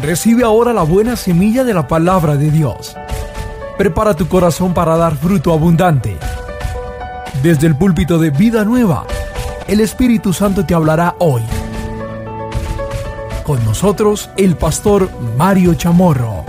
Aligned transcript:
Recibe 0.00 0.44
ahora 0.44 0.74
la 0.74 0.82
buena 0.82 1.16
semilla 1.16 1.64
de 1.64 1.72
la 1.72 1.88
palabra 1.88 2.36
de 2.36 2.50
Dios. 2.50 2.94
Prepara 3.78 4.14
tu 4.14 4.28
corazón 4.28 4.74
para 4.74 4.94
dar 4.94 5.16
fruto 5.16 5.54
abundante. 5.54 6.18
Desde 7.42 7.66
el 7.66 7.78
púlpito 7.78 8.18
de 8.18 8.28
Vida 8.28 8.62
Nueva, 8.62 9.06
el 9.66 9.80
Espíritu 9.80 10.34
Santo 10.34 10.66
te 10.66 10.74
hablará 10.74 11.16
hoy. 11.18 11.40
Con 13.42 13.64
nosotros, 13.64 14.28
el 14.36 14.56
pastor 14.56 15.08
Mario 15.38 15.72
Chamorro. 15.72 16.44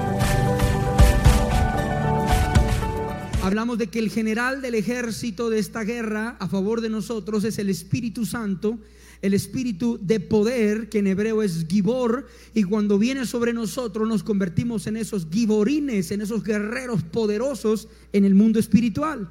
Hablamos 3.44 3.78
de 3.78 3.88
que 3.88 4.00
el 4.00 4.10
general 4.10 4.62
del 4.62 4.76
ejército 4.76 5.50
de 5.50 5.60
esta 5.60 5.84
guerra 5.84 6.36
a 6.40 6.50
favor 6.50 6.82
de 6.82 6.90
nosotros 6.90 7.46
es 7.46 7.58
el 7.60 7.70
Espíritu 7.70 8.26
Santo 8.26 8.78
el 9.22 9.34
espíritu 9.34 10.00
de 10.02 10.20
poder, 10.20 10.90
que 10.90 11.00
en 11.00 11.08
hebreo 11.08 11.42
es 11.44 11.66
gibor, 11.68 12.28
y 12.54 12.64
cuando 12.64 13.00
viene 13.00 13.26
sobre 13.26 13.54
nosotros 13.54 14.08
nos 14.08 14.24
convertimos 14.24 14.88
en 14.88 14.98
esos 14.98 15.28
giborines, 15.32 16.12
en 16.12 16.22
esos 16.22 16.44
guerreros 16.44 17.04
poderosos 17.04 17.88
en 18.14 18.26
el 18.26 18.36
mundo 18.36 18.60
espiritual. 18.60 19.30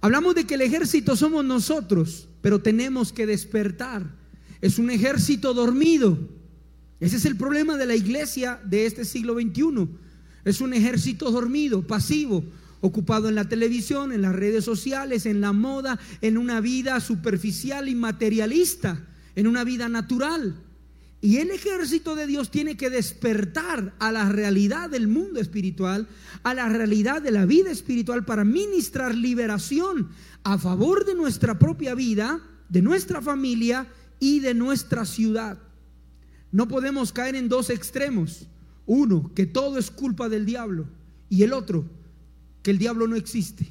Hablamos 0.00 0.34
de 0.34 0.44
que 0.44 0.54
el 0.54 0.62
ejército 0.62 1.14
somos 1.14 1.44
nosotros, 1.44 2.28
pero 2.40 2.60
tenemos 2.60 3.12
que 3.12 3.26
despertar. 3.26 4.18
Es 4.60 4.78
un 4.78 4.90
ejército 4.90 5.52
dormido. 5.52 6.18
Ese 7.00 7.16
es 7.16 7.24
el 7.24 7.36
problema 7.36 7.76
de 7.76 7.86
la 7.86 7.94
iglesia 7.94 8.60
de 8.64 8.86
este 8.86 9.04
siglo 9.04 9.34
XXI. 9.34 9.88
Es 10.44 10.60
un 10.60 10.72
ejército 10.72 11.30
dormido, 11.30 11.86
pasivo, 11.86 12.44
ocupado 12.80 13.28
en 13.28 13.34
la 13.34 13.48
televisión, 13.48 14.12
en 14.12 14.22
las 14.22 14.34
redes 14.34 14.64
sociales, 14.64 15.26
en 15.26 15.40
la 15.40 15.52
moda, 15.52 15.98
en 16.20 16.38
una 16.38 16.60
vida 16.60 17.00
superficial 17.00 17.88
y 17.88 17.94
materialista, 17.94 19.06
en 19.34 19.46
una 19.46 19.64
vida 19.64 19.88
natural. 19.88 20.56
Y 21.22 21.36
el 21.36 21.50
ejército 21.50 22.16
de 22.16 22.26
Dios 22.26 22.50
tiene 22.50 22.76
que 22.76 22.88
despertar 22.88 23.94
a 23.98 24.10
la 24.10 24.30
realidad 24.30 24.88
del 24.88 25.06
mundo 25.06 25.38
espiritual, 25.38 26.08
a 26.42 26.54
la 26.54 26.68
realidad 26.68 27.20
de 27.20 27.30
la 27.30 27.44
vida 27.44 27.70
espiritual 27.70 28.24
para 28.24 28.44
ministrar 28.44 29.14
liberación 29.14 30.08
a 30.44 30.56
favor 30.56 31.04
de 31.04 31.14
nuestra 31.14 31.58
propia 31.58 31.94
vida, 31.94 32.40
de 32.70 32.80
nuestra 32.80 33.20
familia 33.20 33.86
y 34.18 34.40
de 34.40 34.54
nuestra 34.54 35.04
ciudad. 35.04 35.58
No 36.52 36.68
podemos 36.68 37.12
caer 37.12 37.36
en 37.36 37.48
dos 37.48 37.68
extremos. 37.68 38.46
Uno, 38.86 39.30
que 39.34 39.46
todo 39.46 39.78
es 39.78 39.90
culpa 39.90 40.28
del 40.28 40.46
diablo. 40.46 40.88
Y 41.28 41.42
el 41.42 41.52
otro, 41.52 41.84
que 42.62 42.70
el 42.70 42.78
diablo 42.78 43.06
no 43.06 43.16
existe. 43.16 43.66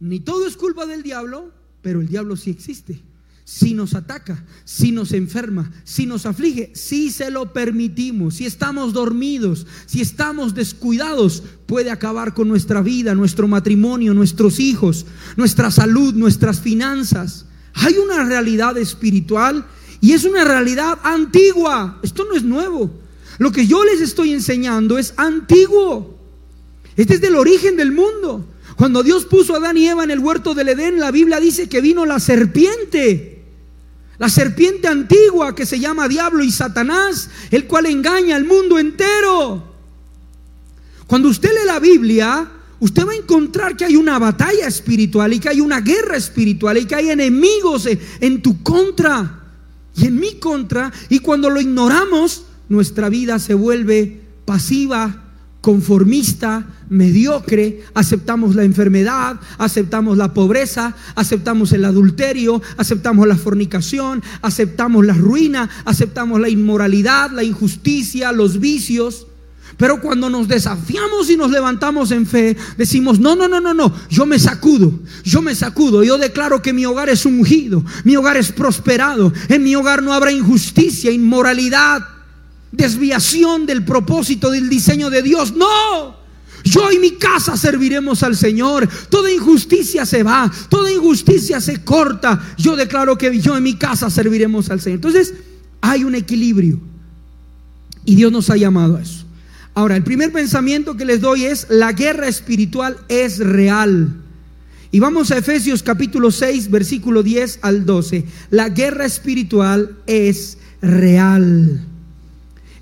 Ni 0.00 0.20
todo 0.20 0.46
es 0.46 0.56
culpa 0.56 0.86
del 0.86 1.02
diablo, 1.02 1.52
pero 1.82 2.00
el 2.00 2.08
diablo 2.08 2.36
sí 2.36 2.50
existe. 2.50 3.02
Si 3.44 3.72
nos 3.72 3.94
ataca, 3.94 4.44
si 4.64 4.92
nos 4.92 5.12
enferma, 5.12 5.72
si 5.82 6.04
nos 6.04 6.26
aflige, 6.26 6.70
si 6.74 7.10
se 7.10 7.30
lo 7.30 7.54
permitimos, 7.54 8.34
si 8.34 8.44
estamos 8.44 8.92
dormidos, 8.92 9.66
si 9.86 10.02
estamos 10.02 10.54
descuidados, 10.54 11.42
puede 11.64 11.90
acabar 11.90 12.34
con 12.34 12.46
nuestra 12.46 12.82
vida, 12.82 13.14
nuestro 13.14 13.48
matrimonio, 13.48 14.12
nuestros 14.12 14.60
hijos, 14.60 15.06
nuestra 15.36 15.70
salud, 15.70 16.12
nuestras 16.12 16.60
finanzas. 16.60 17.46
Hay 17.72 17.94
una 17.94 18.22
realidad 18.24 18.76
espiritual 18.76 19.66
y 20.02 20.12
es 20.12 20.24
una 20.24 20.44
realidad 20.44 20.98
antigua. 21.02 22.00
Esto 22.02 22.26
no 22.26 22.36
es 22.36 22.42
nuevo. 22.42 22.90
Lo 23.38 23.50
que 23.50 23.66
yo 23.66 23.82
les 23.82 24.02
estoy 24.02 24.32
enseñando 24.32 24.98
es 24.98 25.14
antiguo. 25.16 26.17
Este 26.98 27.14
es 27.14 27.20
del 27.20 27.36
origen 27.36 27.76
del 27.76 27.92
mundo. 27.92 28.44
Cuando 28.76 29.04
Dios 29.04 29.24
puso 29.24 29.54
a 29.54 29.58
Adán 29.58 29.76
y 29.76 29.86
Eva 29.86 30.02
en 30.02 30.10
el 30.10 30.18
huerto 30.18 30.52
del 30.52 30.68
Edén, 30.68 30.98
la 30.98 31.12
Biblia 31.12 31.38
dice 31.38 31.68
que 31.68 31.80
vino 31.80 32.04
la 32.04 32.18
serpiente. 32.18 33.44
La 34.18 34.28
serpiente 34.28 34.88
antigua 34.88 35.54
que 35.54 35.64
se 35.64 35.78
llama 35.78 36.08
diablo 36.08 36.42
y 36.42 36.50
Satanás, 36.50 37.30
el 37.52 37.68
cual 37.68 37.86
engaña 37.86 38.34
al 38.34 38.44
mundo 38.44 38.80
entero. 38.80 39.62
Cuando 41.06 41.28
usted 41.28 41.50
lee 41.50 41.66
la 41.66 41.78
Biblia, 41.78 42.50
usted 42.80 43.06
va 43.06 43.12
a 43.12 43.16
encontrar 43.16 43.76
que 43.76 43.84
hay 43.84 43.94
una 43.94 44.18
batalla 44.18 44.66
espiritual 44.66 45.32
y 45.32 45.38
que 45.38 45.50
hay 45.50 45.60
una 45.60 45.80
guerra 45.80 46.16
espiritual 46.16 46.78
y 46.78 46.84
que 46.84 46.96
hay 46.96 47.10
enemigos 47.10 47.88
en 48.20 48.42
tu 48.42 48.60
contra 48.64 49.44
y 49.94 50.06
en 50.06 50.16
mi 50.18 50.40
contra. 50.40 50.92
Y 51.08 51.20
cuando 51.20 51.48
lo 51.48 51.60
ignoramos, 51.60 52.44
nuestra 52.68 53.08
vida 53.08 53.38
se 53.38 53.54
vuelve 53.54 54.20
pasiva, 54.44 55.27
conformista, 55.68 56.66
mediocre, 56.88 57.82
aceptamos 57.92 58.54
la 58.54 58.64
enfermedad, 58.64 59.38
aceptamos 59.58 60.16
la 60.16 60.32
pobreza, 60.32 60.96
aceptamos 61.14 61.72
el 61.72 61.84
adulterio, 61.84 62.62
aceptamos 62.78 63.28
la 63.28 63.36
fornicación, 63.36 64.22
aceptamos 64.40 65.04
la 65.04 65.12
ruina, 65.12 65.68
aceptamos 65.84 66.40
la 66.40 66.48
inmoralidad, 66.48 67.32
la 67.32 67.44
injusticia, 67.44 68.32
los 68.32 68.60
vicios. 68.60 69.26
Pero 69.76 70.00
cuando 70.00 70.30
nos 70.30 70.48
desafiamos 70.48 71.28
y 71.28 71.36
nos 71.36 71.50
levantamos 71.50 72.12
en 72.12 72.24
fe, 72.24 72.56
decimos, 72.78 73.20
no, 73.20 73.36
no, 73.36 73.46
no, 73.46 73.60
no, 73.60 73.74
no, 73.74 73.94
yo 74.08 74.24
me 74.24 74.38
sacudo, 74.38 74.98
yo 75.22 75.42
me 75.42 75.54
sacudo, 75.54 76.02
yo 76.02 76.16
declaro 76.16 76.62
que 76.62 76.72
mi 76.72 76.86
hogar 76.86 77.10
es 77.10 77.26
ungido, 77.26 77.84
mi 78.04 78.16
hogar 78.16 78.38
es 78.38 78.52
prosperado, 78.52 79.34
en 79.50 79.62
mi 79.64 79.74
hogar 79.74 80.02
no 80.02 80.14
habrá 80.14 80.32
injusticia, 80.32 81.10
inmoralidad, 81.10 82.17
desviación 82.72 83.66
del 83.66 83.84
propósito, 83.84 84.50
del 84.50 84.68
diseño 84.68 85.10
de 85.10 85.22
Dios. 85.22 85.54
No, 85.54 86.16
yo 86.64 86.90
y 86.92 86.98
mi 86.98 87.12
casa 87.12 87.56
serviremos 87.56 88.22
al 88.22 88.36
Señor. 88.36 88.88
Toda 89.08 89.32
injusticia 89.32 90.04
se 90.04 90.22
va, 90.22 90.50
toda 90.68 90.92
injusticia 90.92 91.60
se 91.60 91.82
corta. 91.82 92.40
Yo 92.56 92.76
declaro 92.76 93.16
que 93.16 93.40
yo 93.40 93.56
y 93.56 93.60
mi 93.60 93.74
casa 93.74 94.10
serviremos 94.10 94.70
al 94.70 94.80
Señor. 94.80 94.96
Entonces, 94.96 95.34
hay 95.80 96.04
un 96.04 96.14
equilibrio. 96.14 96.78
Y 98.04 98.16
Dios 98.16 98.32
nos 98.32 98.50
ha 98.50 98.56
llamado 98.56 98.96
a 98.96 99.02
eso. 99.02 99.24
Ahora, 99.74 99.96
el 99.96 100.02
primer 100.02 100.32
pensamiento 100.32 100.96
que 100.96 101.04
les 101.04 101.20
doy 101.20 101.44
es, 101.44 101.66
la 101.70 101.92
guerra 101.92 102.26
espiritual 102.26 102.96
es 103.08 103.38
real. 103.38 104.12
Y 104.90 105.00
vamos 105.00 105.30
a 105.30 105.38
Efesios 105.38 105.82
capítulo 105.82 106.30
6, 106.30 106.70
versículo 106.70 107.22
10 107.22 107.60
al 107.62 107.84
12. 107.84 108.24
La 108.50 108.70
guerra 108.70 109.04
espiritual 109.04 109.96
es 110.06 110.58
real. 110.80 111.86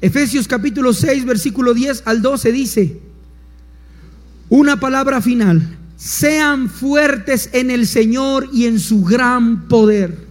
Efesios 0.00 0.46
capítulo 0.46 0.92
6, 0.92 1.24
versículo 1.24 1.72
10 1.72 2.02
al 2.04 2.20
12 2.20 2.52
dice, 2.52 3.00
una 4.48 4.78
palabra 4.78 5.22
final, 5.22 5.76
sean 5.96 6.68
fuertes 6.68 7.48
en 7.52 7.70
el 7.70 7.86
Señor 7.86 8.50
y 8.52 8.66
en 8.66 8.78
su 8.78 9.02
gran 9.02 9.66
poder. 9.68 10.26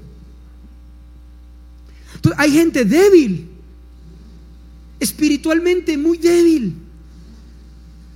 hay 2.37 2.51
gente 2.51 2.85
débil, 2.85 3.49
espiritualmente 4.99 5.97
muy 5.97 6.17
débil, 6.17 6.75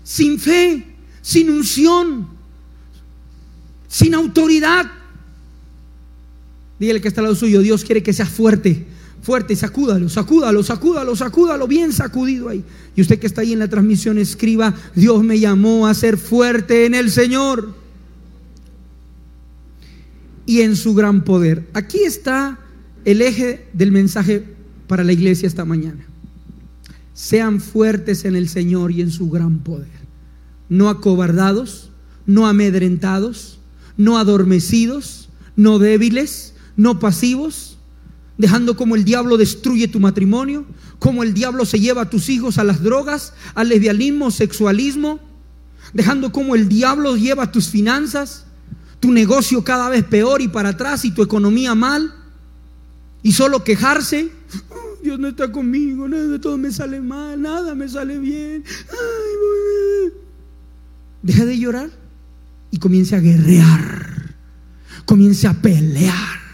sin 0.03 0.39
fe, 0.39 0.85
sin 1.21 1.49
unción, 1.49 2.27
sin 3.87 4.13
autoridad. 4.13 4.89
Dígale 6.79 7.01
que 7.01 7.07
está 7.07 7.21
al 7.21 7.25
lado 7.25 7.35
suyo, 7.35 7.61
Dios 7.61 7.83
quiere 7.83 8.03
que 8.03 8.13
sea 8.13 8.25
fuerte 8.25 8.85
fuerte, 9.22 9.56
sacúdalo, 9.56 10.09
sacúdalo, 10.09 10.63
sacúdalo, 10.63 11.16
sacúdalo, 11.16 11.68
bien 11.68 11.91
sacudido 11.94 12.50
ahí. 12.50 12.63
Y 12.96 13.02
usted 13.02 13.19
que 13.19 13.28
está 13.28 13.41
ahí 13.41 13.53
en 13.53 13.59
la 13.59 13.68
transmisión, 13.68 14.18
escriba, 14.18 14.74
Dios 14.96 15.24
me 15.24 15.40
llamó 15.40 15.88
a 15.88 15.94
ser 15.94 16.18
fuerte 16.18 16.85
en 16.85 16.96
el 16.96 17.12
Señor 17.12 17.74
y 20.46 20.62
en 20.62 20.75
su 20.75 20.94
gran 20.94 21.24
poder. 21.24 21.68
Aquí 21.74 22.00
está 22.00 22.59
el 23.06 23.22
eje 23.22 23.68
del 23.74 23.91
mensaje 23.91 24.44
para 24.88 25.03
la 25.03 25.13
iglesia 25.13 25.47
esta 25.47 25.66
mañana. 25.66 26.06
Sean 27.13 27.59
fuertes 27.59 28.25
en 28.25 28.35
el 28.35 28.50
Señor 28.50 28.91
y 28.91 29.02
en 29.02 29.12
su 29.12 29.29
gran 29.29 29.59
poder. 29.59 29.88
No 30.69 30.90
acobardados, 30.90 31.91
no 32.25 32.47
amedrentados, 32.47 33.59
no 33.97 34.18
adormecidos, 34.18 35.29
no 35.56 35.79
débiles, 35.79 36.53
no 36.78 37.00
pasivos, 37.00 37.78
dejando 38.40 38.78
como 38.78 38.96
el 38.96 39.03
diablo 39.03 39.36
destruye 39.36 39.90
tu 39.90 40.00
matrimonio, 40.00 40.66
como 40.97 41.24
el 41.24 41.34
diablo 41.34 41.66
se 41.66 41.78
lleva 41.78 42.03
a 42.03 42.09
tus 42.09 42.30
hijos 42.30 42.58
a 42.58 42.64
las 42.64 42.82
drogas, 42.82 43.34
al 43.53 43.68
lesbianismo, 43.68 44.32
sexualismo, 44.32 45.20
dejando 45.94 46.32
como 46.32 46.56
el 46.56 46.70
diablo 46.70 47.18
lleva 47.18 47.52
tus 47.52 47.68
finanzas, 47.68 48.46
tu 49.02 49.12
negocio 49.12 49.62
cada 49.66 49.90
vez 49.90 50.06
peor 50.06 50.41
y 50.41 50.47
para 50.47 50.70
atrás 50.70 51.03
y 51.03 51.12
tu 51.12 51.22
economía 51.22 51.76
mal, 51.76 52.14
y 53.22 53.34
solo 53.34 53.66
quejarse. 53.66 54.32
Dios 55.03 55.20
no 55.20 55.28
está 55.28 55.52
conmigo, 55.52 56.08
nada, 56.08 56.40
todo 56.40 56.58
me 56.58 56.72
sale 56.72 57.02
mal, 57.02 57.41
nada 57.41 57.76
me 57.76 57.90
sale 57.90 58.20
bien. 58.20 58.64
Deja 61.22 61.44
de 61.44 61.59
llorar 61.59 61.90
y 62.72 62.80
comience 62.80 63.18
a 63.18 63.20
guerrear, 63.20 64.34
comience 65.06 65.46
a 65.46 65.62
pelear 65.62 66.48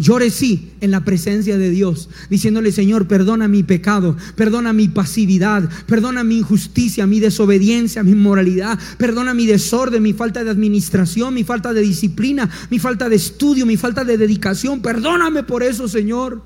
Llore 0.00 0.30
sí 0.30 0.70
en 0.80 0.92
la 0.92 1.04
presencia 1.04 1.58
de 1.58 1.70
Dios, 1.70 2.08
diciéndole, 2.30 2.70
Señor, 2.70 3.08
perdona 3.08 3.48
mi 3.48 3.64
pecado, 3.64 4.16
perdona 4.36 4.72
mi 4.72 4.86
pasividad, 4.86 5.68
perdona 5.86 6.22
mi 6.22 6.38
injusticia, 6.38 7.04
mi 7.04 7.18
desobediencia, 7.18 8.04
mi 8.04 8.12
inmoralidad, 8.12 8.78
perdona 8.96 9.34
mi 9.34 9.46
desorden, 9.46 10.00
mi 10.00 10.12
falta 10.12 10.44
de 10.44 10.50
administración, 10.50 11.34
mi 11.34 11.42
falta 11.42 11.72
de 11.72 11.80
disciplina, 11.80 12.48
mi 12.70 12.78
falta 12.78 13.08
de 13.08 13.16
estudio, 13.16 13.66
mi 13.66 13.76
falta 13.76 14.04
de 14.04 14.16
dedicación. 14.16 14.80
Perdóname 14.80 15.42
por 15.42 15.64
eso, 15.64 15.88
Señor. 15.88 16.44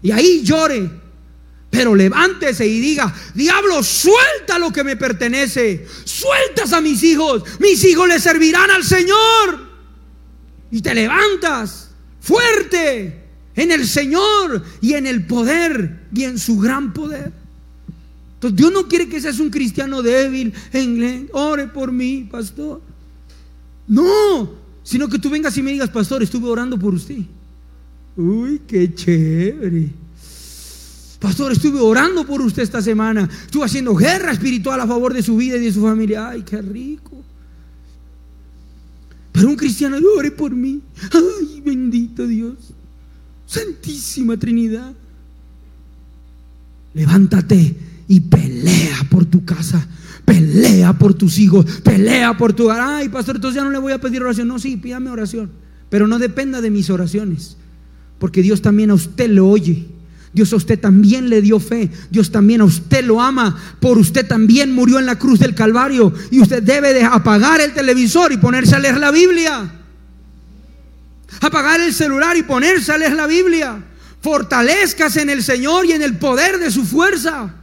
Y 0.00 0.10
ahí 0.10 0.40
llore. 0.42 0.90
Pero 1.68 1.94
levántese 1.94 2.66
y 2.66 2.80
diga, 2.80 3.14
diablo, 3.34 3.82
suelta 3.82 4.58
lo 4.58 4.72
que 4.72 4.82
me 4.82 4.96
pertenece. 4.96 5.86
Sueltas 6.04 6.72
a 6.72 6.80
mis 6.80 7.02
hijos. 7.02 7.42
Mis 7.60 7.84
hijos 7.84 8.08
le 8.08 8.18
servirán 8.18 8.70
al 8.70 8.82
Señor. 8.82 9.74
Y 10.70 10.80
te 10.80 10.94
levantas 10.94 11.90
fuerte 12.24 13.20
en 13.54 13.70
el 13.70 13.86
Señor 13.86 14.64
y 14.80 14.94
en 14.94 15.06
el 15.06 15.26
poder 15.26 16.06
y 16.12 16.24
en 16.24 16.38
su 16.38 16.58
gran 16.58 16.92
poder. 16.92 17.32
Entonces 18.34 18.56
Dios 18.56 18.72
no 18.72 18.88
quiere 18.88 19.08
que 19.08 19.20
seas 19.20 19.38
un 19.38 19.50
cristiano 19.50 20.02
débil. 20.02 20.52
En, 20.72 21.28
ore 21.32 21.68
por 21.68 21.92
mí, 21.92 22.26
pastor. 22.30 22.80
No, 23.86 24.54
sino 24.82 25.08
que 25.08 25.18
tú 25.18 25.28
vengas 25.30 25.56
y 25.56 25.62
me 25.62 25.72
digas, 25.72 25.90
pastor, 25.90 26.22
estuve 26.22 26.48
orando 26.48 26.78
por 26.78 26.94
usted. 26.94 27.18
Uy, 28.16 28.62
qué 28.66 28.94
chévere. 28.94 29.90
Pastor, 31.20 31.52
estuve 31.52 31.80
orando 31.80 32.26
por 32.26 32.40
usted 32.40 32.62
esta 32.62 32.82
semana. 32.82 33.28
Estuve 33.44 33.64
haciendo 33.64 33.94
guerra 33.94 34.32
espiritual 34.32 34.80
a 34.80 34.86
favor 34.86 35.12
de 35.12 35.22
su 35.22 35.36
vida 35.36 35.56
y 35.56 35.60
de 35.60 35.72
su 35.72 35.82
familia. 35.82 36.28
Ay, 36.30 36.42
qué 36.42 36.60
rico. 36.60 37.22
Pero 39.34 39.48
un 39.48 39.56
cristiano, 39.56 39.96
ore 40.16 40.30
por 40.30 40.54
mí. 40.54 40.80
Ay, 41.12 41.60
bendito 41.60 42.24
Dios. 42.24 42.54
Santísima 43.46 44.36
Trinidad. 44.36 44.92
Levántate 46.94 47.74
y 48.06 48.20
pelea 48.20 48.96
por 49.10 49.24
tu 49.24 49.44
casa. 49.44 49.88
Pelea 50.24 50.96
por 50.96 51.14
tus 51.14 51.36
hijos. 51.38 51.66
Pelea 51.82 52.36
por 52.36 52.52
tu... 52.52 52.70
Ay, 52.70 53.08
pastor, 53.08 53.34
entonces 53.34 53.56
ya 53.56 53.64
no 53.64 53.72
le 53.72 53.78
voy 53.78 53.92
a 53.92 54.00
pedir 54.00 54.22
oración. 54.22 54.46
No, 54.46 54.60
sí, 54.60 54.76
pídame 54.76 55.10
oración. 55.10 55.50
Pero 55.90 56.06
no 56.06 56.20
dependa 56.20 56.60
de 56.60 56.70
mis 56.70 56.88
oraciones. 56.88 57.56
Porque 58.20 58.40
Dios 58.40 58.62
también 58.62 58.92
a 58.92 58.94
usted 58.94 59.28
lo 59.30 59.48
oye. 59.48 59.84
Dios 60.34 60.52
a 60.52 60.56
usted 60.56 60.80
también 60.80 61.30
le 61.30 61.40
dio 61.40 61.60
fe. 61.60 61.88
Dios 62.10 62.32
también 62.32 62.60
a 62.60 62.64
usted 62.64 63.04
lo 63.04 63.22
ama. 63.22 63.56
Por 63.78 63.98
usted 63.98 64.26
también 64.26 64.72
murió 64.72 64.98
en 64.98 65.06
la 65.06 65.16
cruz 65.16 65.38
del 65.38 65.54
Calvario. 65.54 66.12
Y 66.32 66.40
usted 66.40 66.60
debe 66.60 66.92
de 66.92 67.04
apagar 67.04 67.60
el 67.60 67.72
televisor 67.72 68.32
y 68.32 68.36
ponerse 68.36 68.74
a 68.74 68.80
leer 68.80 68.98
la 68.98 69.12
Biblia. 69.12 69.72
Apagar 71.40 71.80
el 71.80 71.94
celular 71.94 72.36
y 72.36 72.42
ponerse 72.42 72.90
a 72.90 72.98
leer 72.98 73.12
la 73.12 73.28
Biblia. 73.28 73.84
Fortalezcas 74.20 75.16
en 75.18 75.30
el 75.30 75.40
Señor 75.40 75.86
y 75.86 75.92
en 75.92 76.02
el 76.02 76.18
poder 76.18 76.58
de 76.58 76.72
su 76.72 76.84
fuerza. 76.84 77.54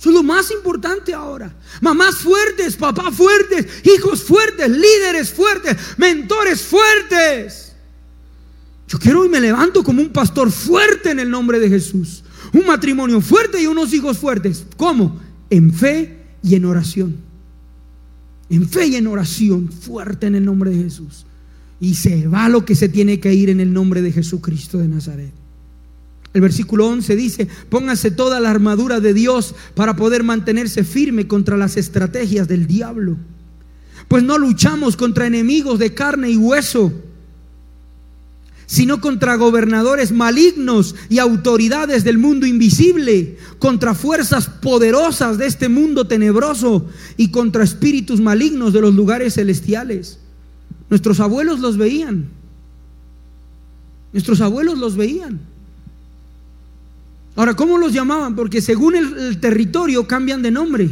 Eso 0.00 0.08
es 0.10 0.14
lo 0.14 0.24
más 0.24 0.50
importante 0.50 1.14
ahora. 1.14 1.54
Mamás 1.80 2.16
fuertes, 2.16 2.74
papás 2.74 3.14
fuertes, 3.14 3.66
hijos 3.84 4.24
fuertes, 4.24 4.68
líderes 4.68 5.32
fuertes, 5.32 5.76
mentores 5.96 6.62
fuertes. 6.62 7.67
Yo 8.88 8.98
quiero 8.98 9.24
y 9.24 9.28
me 9.28 9.40
levanto 9.40 9.84
como 9.84 10.00
un 10.00 10.08
pastor 10.08 10.50
fuerte 10.50 11.10
en 11.10 11.20
el 11.20 11.30
nombre 11.30 11.60
de 11.60 11.68
Jesús. 11.68 12.24
Un 12.54 12.66
matrimonio 12.66 13.20
fuerte 13.20 13.62
y 13.62 13.66
unos 13.66 13.92
hijos 13.92 14.16
fuertes. 14.16 14.64
¿Cómo? 14.78 15.20
En 15.50 15.72
fe 15.72 16.16
y 16.42 16.54
en 16.54 16.64
oración. 16.64 17.16
En 18.48 18.66
fe 18.66 18.86
y 18.86 18.96
en 18.96 19.06
oración 19.06 19.70
fuerte 19.70 20.26
en 20.26 20.36
el 20.36 20.44
nombre 20.46 20.70
de 20.70 20.84
Jesús. 20.84 21.26
Y 21.80 21.94
se 21.96 22.26
va 22.28 22.48
lo 22.48 22.64
que 22.64 22.74
se 22.74 22.88
tiene 22.88 23.20
que 23.20 23.34
ir 23.34 23.50
en 23.50 23.60
el 23.60 23.74
nombre 23.74 24.00
de 24.00 24.10
Jesucristo 24.10 24.78
de 24.78 24.88
Nazaret. 24.88 25.32
El 26.32 26.40
versículo 26.40 26.86
11 26.86 27.14
dice, 27.14 27.48
póngase 27.68 28.10
toda 28.10 28.40
la 28.40 28.50
armadura 28.50 29.00
de 29.00 29.12
Dios 29.12 29.54
para 29.74 29.96
poder 29.96 30.22
mantenerse 30.24 30.82
firme 30.82 31.26
contra 31.26 31.58
las 31.58 31.76
estrategias 31.76 32.48
del 32.48 32.66
diablo. 32.66 33.18
Pues 34.08 34.22
no 34.22 34.38
luchamos 34.38 34.96
contra 34.96 35.26
enemigos 35.26 35.78
de 35.78 35.92
carne 35.92 36.30
y 36.30 36.36
hueso 36.38 36.92
sino 38.68 39.00
contra 39.00 39.36
gobernadores 39.36 40.12
malignos 40.12 40.94
y 41.08 41.20
autoridades 41.20 42.04
del 42.04 42.18
mundo 42.18 42.46
invisible, 42.46 43.38
contra 43.58 43.94
fuerzas 43.94 44.46
poderosas 44.46 45.38
de 45.38 45.46
este 45.46 45.70
mundo 45.70 46.06
tenebroso 46.06 46.86
y 47.16 47.30
contra 47.30 47.64
espíritus 47.64 48.20
malignos 48.20 48.74
de 48.74 48.82
los 48.82 48.94
lugares 48.94 49.34
celestiales. 49.34 50.18
Nuestros 50.90 51.18
abuelos 51.18 51.60
los 51.60 51.78
veían. 51.78 52.28
Nuestros 54.12 54.42
abuelos 54.42 54.78
los 54.78 54.96
veían. 54.96 55.40
Ahora, 57.36 57.54
¿cómo 57.56 57.78
los 57.78 57.94
llamaban? 57.94 58.36
Porque 58.36 58.60
según 58.60 58.96
el, 58.96 59.40
territorio 59.40 60.06
cambian 60.06 60.42
de 60.42 60.50
nombre. 60.50 60.90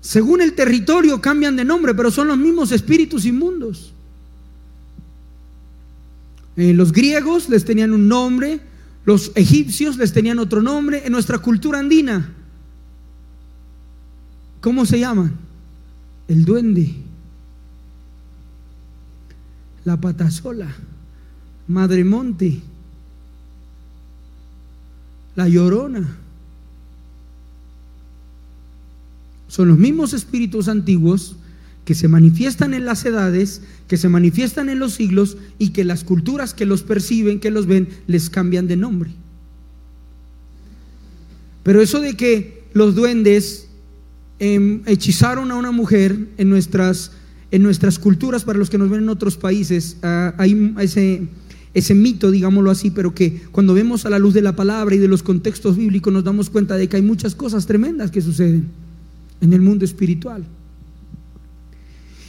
Según 0.00 0.40
el 0.40 0.54
territorio 0.54 1.20
cambian 1.20 1.56
de 1.56 1.64
nombre, 1.66 1.94
pero 1.94 2.10
son 2.10 2.28
los 2.28 2.38
mismos 2.38 2.72
espíritus 2.72 3.26
inmundos. 3.26 3.92
Eh, 6.60 6.74
los 6.74 6.92
griegos 6.92 7.48
les 7.48 7.64
tenían 7.64 7.94
un 7.94 8.06
nombre, 8.06 8.60
los 9.06 9.32
egipcios 9.34 9.96
les 9.96 10.12
tenían 10.12 10.38
otro 10.38 10.60
nombre. 10.60 11.06
En 11.06 11.12
nuestra 11.12 11.38
cultura 11.38 11.78
andina, 11.78 12.34
¿cómo 14.60 14.84
se 14.84 15.00
llaman? 15.00 15.32
El 16.28 16.44
duende, 16.44 16.96
la 19.86 19.98
patasola, 19.98 20.70
madre 21.66 22.04
monte, 22.04 22.60
la 25.36 25.48
llorona. 25.48 26.14
Son 29.48 29.66
los 29.66 29.78
mismos 29.78 30.12
espíritus 30.12 30.68
antiguos 30.68 31.36
que 31.84 31.94
se 31.94 32.08
manifiestan 32.08 32.74
en 32.74 32.84
las 32.84 33.04
edades, 33.04 33.62
que 33.88 33.96
se 33.96 34.08
manifiestan 34.08 34.68
en 34.68 34.78
los 34.78 34.94
siglos 34.94 35.36
y 35.58 35.70
que 35.70 35.84
las 35.84 36.04
culturas 36.04 36.54
que 36.54 36.66
los 36.66 36.82
perciben, 36.82 37.40
que 37.40 37.50
los 37.50 37.66
ven, 37.66 37.88
les 38.06 38.30
cambian 38.30 38.68
de 38.68 38.76
nombre. 38.76 39.10
Pero 41.62 41.80
eso 41.80 42.00
de 42.00 42.16
que 42.16 42.64
los 42.72 42.94
duendes 42.94 43.68
em, 44.38 44.82
hechizaron 44.86 45.50
a 45.50 45.56
una 45.56 45.72
mujer 45.72 46.28
en 46.38 46.48
nuestras, 46.48 47.12
en 47.50 47.62
nuestras 47.62 47.98
culturas, 47.98 48.44
para 48.44 48.58
los 48.58 48.70
que 48.70 48.78
nos 48.78 48.88
ven 48.88 49.02
en 49.02 49.08
otros 49.08 49.36
países, 49.36 49.96
ah, 50.02 50.34
hay 50.38 50.74
ese, 50.78 51.28
ese 51.74 51.94
mito, 51.94 52.30
digámoslo 52.30 52.70
así, 52.70 52.90
pero 52.90 53.14
que 53.14 53.42
cuando 53.52 53.74
vemos 53.74 54.06
a 54.06 54.10
la 54.10 54.18
luz 54.18 54.34
de 54.34 54.42
la 54.42 54.56
palabra 54.56 54.94
y 54.94 54.98
de 54.98 55.08
los 55.08 55.22
contextos 55.22 55.76
bíblicos 55.76 56.12
nos 56.12 56.24
damos 56.24 56.50
cuenta 56.50 56.76
de 56.76 56.88
que 56.88 56.96
hay 56.96 57.02
muchas 57.02 57.34
cosas 57.34 57.66
tremendas 57.66 58.10
que 58.10 58.20
suceden 58.20 58.68
en 59.40 59.52
el 59.52 59.60
mundo 59.60 59.84
espiritual. 59.84 60.44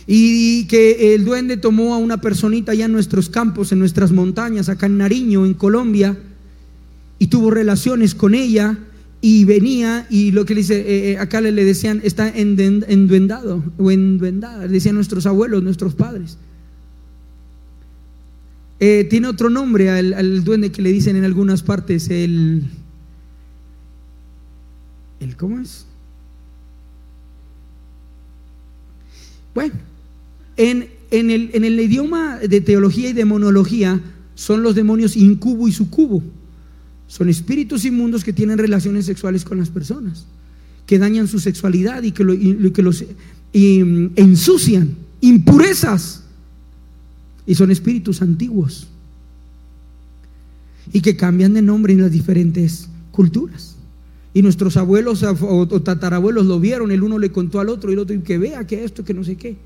Y 0.07 0.65
que 0.65 1.13
el 1.13 1.25
duende 1.25 1.57
tomó 1.57 1.93
a 1.93 1.97
una 1.97 2.21
personita 2.21 2.71
allá 2.71 2.85
en 2.85 2.91
nuestros 2.91 3.29
campos, 3.29 3.71
en 3.71 3.79
nuestras 3.79 4.11
montañas, 4.11 4.69
acá 4.69 4.87
en 4.87 4.97
Nariño, 4.97 5.45
en 5.45 5.53
Colombia, 5.53 6.17
y 7.19 7.27
tuvo 7.27 7.51
relaciones 7.51 8.15
con 8.15 8.33
ella 8.33 8.77
y 9.21 9.45
venía 9.45 10.07
y 10.09 10.31
lo 10.31 10.45
que 10.45 10.55
le 10.55 10.61
dice, 10.61 10.79
eh, 10.79 11.11
eh, 11.11 11.17
acá 11.19 11.39
le, 11.39 11.51
decían, 11.51 12.01
está 12.03 12.27
enduendado 12.27 13.63
o 13.77 13.91
enduendada, 13.91 14.67
decían 14.67 14.95
nuestros 14.95 15.27
abuelos, 15.27 15.61
nuestros 15.61 15.93
padres. 15.93 16.37
Eh, 18.79 19.05
tiene 19.07 19.27
otro 19.27 19.51
nombre 19.51 19.91
al, 19.91 20.13
al, 20.15 20.43
duende 20.43 20.71
que 20.71 20.81
le 20.81 20.91
dicen 20.91 21.15
en 21.15 21.23
algunas 21.23 21.61
partes, 21.61 22.09
el, 22.09 22.63
el 25.19 25.37
¿cómo 25.37 25.59
es? 25.59 25.85
Bueno, 29.53 29.75
en, 30.57 30.87
el, 31.11 31.79
idioma 31.79 32.37
de 32.37 32.61
teología 32.61 33.09
y 33.09 33.13
demonología 33.13 34.01
son 34.35 34.63
los 34.63 34.75
demonios 34.75 35.15
incubo 35.15 35.67
y 35.67 35.71
sucubo. 35.71 36.23
Son 37.07 37.29
espíritus 37.29 37.85
inmundos 37.85 38.23
que 38.23 38.33
tienen 38.33 38.57
relaciones 38.57 39.05
sexuales 39.05 39.43
con 39.43 39.57
las 39.57 39.69
personas, 39.69 40.25
que 40.85 40.97
dañan 40.97 41.27
su 41.27 41.39
sexualidad 41.39 42.03
y 42.03 42.11
que, 42.11 42.23
los 42.23 43.05
ensucian, 43.53 44.95
impurezas. 45.19 46.23
Y 47.45 47.55
son 47.55 47.71
espíritus 47.71 48.21
antiguos 48.21 48.87
y 50.93 51.01
que 51.01 51.15
cambian 51.15 51.53
de 51.53 51.61
nombre 51.61 51.93
en 51.93 52.01
las 52.01 52.11
diferentes 52.11 52.87
culturas. 53.11 53.75
Y 54.33 54.41
nuestros 54.41 54.77
abuelos 54.77 55.23
o, 55.23 55.81
tatarabuelos 55.81 56.45
lo 56.45 56.59
vieron, 56.59 56.91
el 56.91 57.03
uno 57.03 57.19
le 57.19 57.31
contó 57.31 57.59
al 57.59 57.69
otro 57.69 57.89
y 57.89 57.93
el 57.93 57.99
otro, 57.99 58.23
que 58.23 58.37
vea 58.37 58.65
que 58.65 58.83
esto, 58.83 59.03
que 59.03 59.13
no 59.13 59.23
sé 59.23 59.35
qué. 59.35 59.57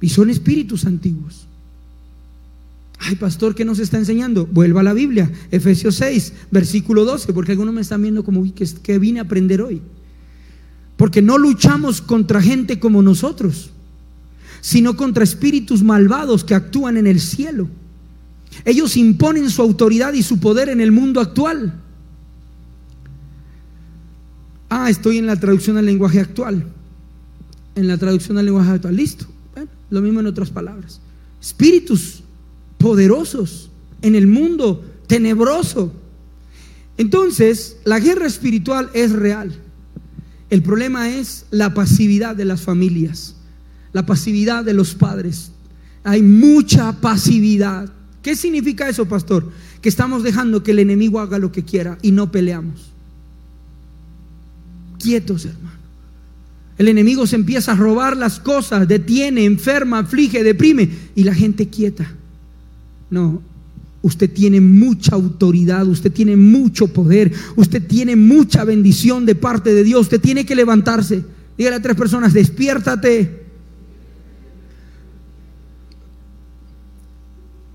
Y 0.00 0.08
son 0.08 0.30
espíritus 0.30 0.84
antiguos. 0.84 1.46
Ay, 3.00 3.14
pastor, 3.14 3.54
¿qué 3.54 3.64
nos 3.64 3.78
está 3.78 3.96
enseñando? 3.96 4.46
Vuelva 4.46 4.80
a 4.80 4.84
la 4.84 4.92
Biblia, 4.92 5.30
Efesios 5.50 5.96
6, 5.96 6.32
versículo 6.50 7.04
12, 7.04 7.32
porque 7.32 7.52
algunos 7.52 7.74
me 7.74 7.80
están 7.80 8.02
viendo 8.02 8.24
como 8.24 8.42
que, 8.54 8.66
que 8.82 8.98
vine 8.98 9.20
a 9.20 9.22
aprender 9.22 9.62
hoy. 9.62 9.80
Porque 10.96 11.22
no 11.22 11.38
luchamos 11.38 12.00
contra 12.00 12.42
gente 12.42 12.80
como 12.80 13.02
nosotros, 13.02 13.70
sino 14.60 14.96
contra 14.96 15.22
espíritus 15.22 15.82
malvados 15.82 16.42
que 16.42 16.54
actúan 16.54 16.96
en 16.96 17.06
el 17.06 17.20
cielo. 17.20 17.68
Ellos 18.64 18.96
imponen 18.96 19.48
su 19.50 19.62
autoridad 19.62 20.12
y 20.14 20.22
su 20.24 20.40
poder 20.40 20.68
en 20.68 20.80
el 20.80 20.90
mundo 20.90 21.20
actual. 21.20 21.72
Ah, 24.68 24.90
estoy 24.90 25.18
en 25.18 25.26
la 25.26 25.36
traducción 25.36 25.76
al 25.76 25.86
lenguaje 25.86 26.20
actual. 26.20 26.66
En 27.76 27.86
la 27.86 27.96
traducción 27.96 28.36
al 28.38 28.44
lenguaje 28.44 28.70
actual. 28.70 28.96
Listo. 28.96 29.26
Lo 29.90 30.00
mismo 30.00 30.20
en 30.20 30.26
otras 30.26 30.50
palabras. 30.50 31.00
Espíritus 31.40 32.22
poderosos 32.78 33.70
en 34.02 34.14
el 34.14 34.26
mundo 34.26 34.84
tenebroso. 35.06 35.92
Entonces, 36.96 37.76
la 37.84 37.98
guerra 37.98 38.26
espiritual 38.26 38.90
es 38.92 39.12
real. 39.12 39.54
El 40.50 40.62
problema 40.62 41.10
es 41.10 41.46
la 41.50 41.74
pasividad 41.74 42.34
de 42.34 42.44
las 42.44 42.62
familias, 42.62 43.36
la 43.92 44.06
pasividad 44.06 44.64
de 44.64 44.74
los 44.74 44.94
padres. 44.94 45.52
Hay 46.04 46.22
mucha 46.22 46.92
pasividad. 47.00 47.92
¿Qué 48.22 48.34
significa 48.34 48.88
eso, 48.88 49.06
pastor? 49.06 49.50
Que 49.82 49.88
estamos 49.88 50.22
dejando 50.22 50.62
que 50.62 50.70
el 50.70 50.78
enemigo 50.78 51.20
haga 51.20 51.38
lo 51.38 51.52
que 51.52 51.64
quiera 51.64 51.98
y 52.02 52.12
no 52.12 52.32
peleamos. 52.32 52.92
Quietos, 54.98 55.44
hermano. 55.44 55.77
El 56.78 56.86
enemigo 56.86 57.26
se 57.26 57.34
empieza 57.34 57.72
a 57.72 57.76
robar 57.76 58.16
las 58.16 58.38
cosas, 58.38 58.86
detiene, 58.86 59.44
enferma, 59.44 59.98
aflige, 59.98 60.44
deprime 60.44 60.88
y 61.16 61.24
la 61.24 61.34
gente 61.34 61.68
quieta. 61.68 62.14
No, 63.10 63.42
usted 64.00 64.30
tiene 64.30 64.60
mucha 64.60 65.16
autoridad, 65.16 65.86
usted 65.88 66.12
tiene 66.12 66.36
mucho 66.36 66.86
poder, 66.86 67.32
usted 67.56 67.84
tiene 67.84 68.14
mucha 68.14 68.64
bendición 68.64 69.26
de 69.26 69.34
parte 69.34 69.74
de 69.74 69.82
Dios, 69.82 70.02
usted 70.02 70.20
tiene 70.20 70.46
que 70.46 70.54
levantarse. 70.54 71.24
Dígale 71.56 71.76
a 71.76 71.82
tres 71.82 71.96
personas, 71.96 72.32
despiértate. 72.32 73.42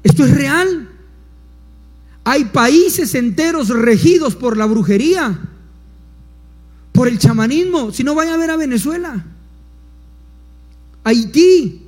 Esto 0.02 0.26
es 0.26 0.32
real. 0.32 0.90
Hay 2.24 2.46
países 2.46 3.16
enteros 3.16 3.68
regidos 3.68 4.36
por 4.36 4.56
la 4.56 4.66
brujería, 4.66 5.38
por 6.94 7.10
el 7.10 7.20
chamanismo. 7.20 7.92
Si 7.92 8.04
no, 8.04 8.16
vaya 8.16 8.36
a 8.36 8.38
ver 8.38 8.52
a 8.52 8.56
Venezuela, 8.56 9.26
Haití, 11.04 11.82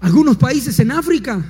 algunos 0.00 0.36
países 0.36 0.78
en 0.80 0.92
África. 0.92 1.42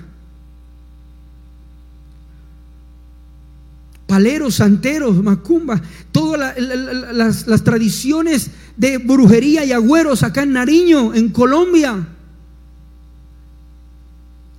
paleros, 4.07 4.55
santeros, 4.55 5.21
macumba, 5.25 5.83
todas 6.13 6.57
las, 6.57 7.49
las, 7.49 7.65
tradiciones 7.65 8.51
de 8.77 8.99
brujería 8.99 9.65
y 9.65 9.73
agüeros 9.73 10.23
acá 10.23 10.45
en 10.45 10.53
Nariño, 10.53 11.15
en 11.15 11.31
Colombia. 11.31 12.07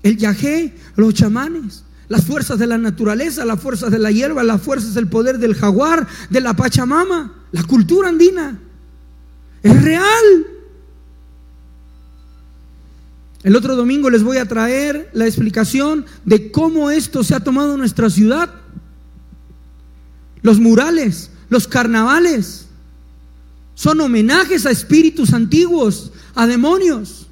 El 0.03 0.17
yajé, 0.17 0.73
los 0.97 1.13
chamanes, 1.13 1.85
las 2.07 2.25
fuerzas 2.25 2.59
de 2.59 2.67
la 2.67 2.77
naturaleza, 2.77 3.45
las 3.45 3.59
fuerzas 3.59 3.91
de 3.91 3.99
la 3.99 4.11
hierba, 4.11 4.43
las 4.43 4.61
fuerzas 4.61 4.93
del 4.93 5.07
poder 5.07 5.39
del 5.39 5.55
jaguar, 5.55 6.07
de 6.29 6.41
la 6.41 6.55
pachamama, 6.55 7.33
la 7.51 7.63
cultura 7.63 8.09
andina. 8.09 8.59
Es 9.63 9.81
real. 9.81 10.47
El 13.43 13.55
otro 13.55 13.75
domingo 13.75 14.09
les 14.09 14.23
voy 14.23 14.37
a 14.37 14.47
traer 14.47 15.09
la 15.13 15.25
explicación 15.25 16.05
de 16.25 16.51
cómo 16.51 16.89
esto 16.89 17.23
se 17.23 17.35
ha 17.35 17.39
tomado 17.39 17.77
nuestra 17.77 18.09
ciudad 18.09 18.49
los 20.45 20.59
murales, 20.59 21.31
los 21.49 21.67
carnavales. 21.67 22.67
Son 23.73 23.99
homenajes 23.99 24.67
a 24.67 24.71
espíritus 24.71 25.33
antiguos, 25.33 26.11
a 26.35 26.45
demonios. 26.45 27.24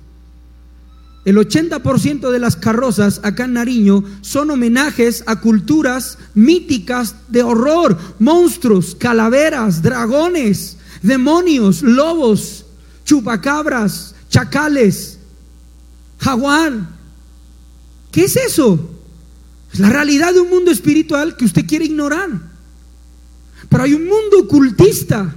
El 1.26 1.38
80% 1.38 2.32
de 2.32 2.40
las 2.40 2.58
carrozas 2.58 3.22
acá 3.24 3.46
en 3.46 3.54
Nariño 3.54 4.04
son 4.22 4.52
homenajes 4.52 5.24
a 5.26 5.40
culturas 5.40 6.18
míticas 6.34 7.16
de 7.30 7.44
horror, 7.44 7.98
monstruos, 8.20 8.96
calaveras, 8.96 9.82
dragones, 9.82 10.78
demonios, 11.02 11.82
lobos, 11.82 12.66
chupacabras, 13.06 14.16
chacales, 14.30 15.20
jaguar. 16.20 16.74
¿Qué 18.12 18.26
es 18.26 18.36
eso? 18.36 18.90
Es 19.72 19.80
la 19.80 19.90
realidad 19.90 20.34
de 20.34 20.42
un 20.42 20.50
mundo 20.50 20.72
espiritual 20.72 21.38
que 21.38 21.46
usted 21.46 21.66
quiere 21.66 21.86
ignorar. 21.86 22.30
Pero 23.70 23.84
hay 23.84 23.94
un 23.94 24.06
mundo 24.06 24.40
ocultista. 24.42 25.36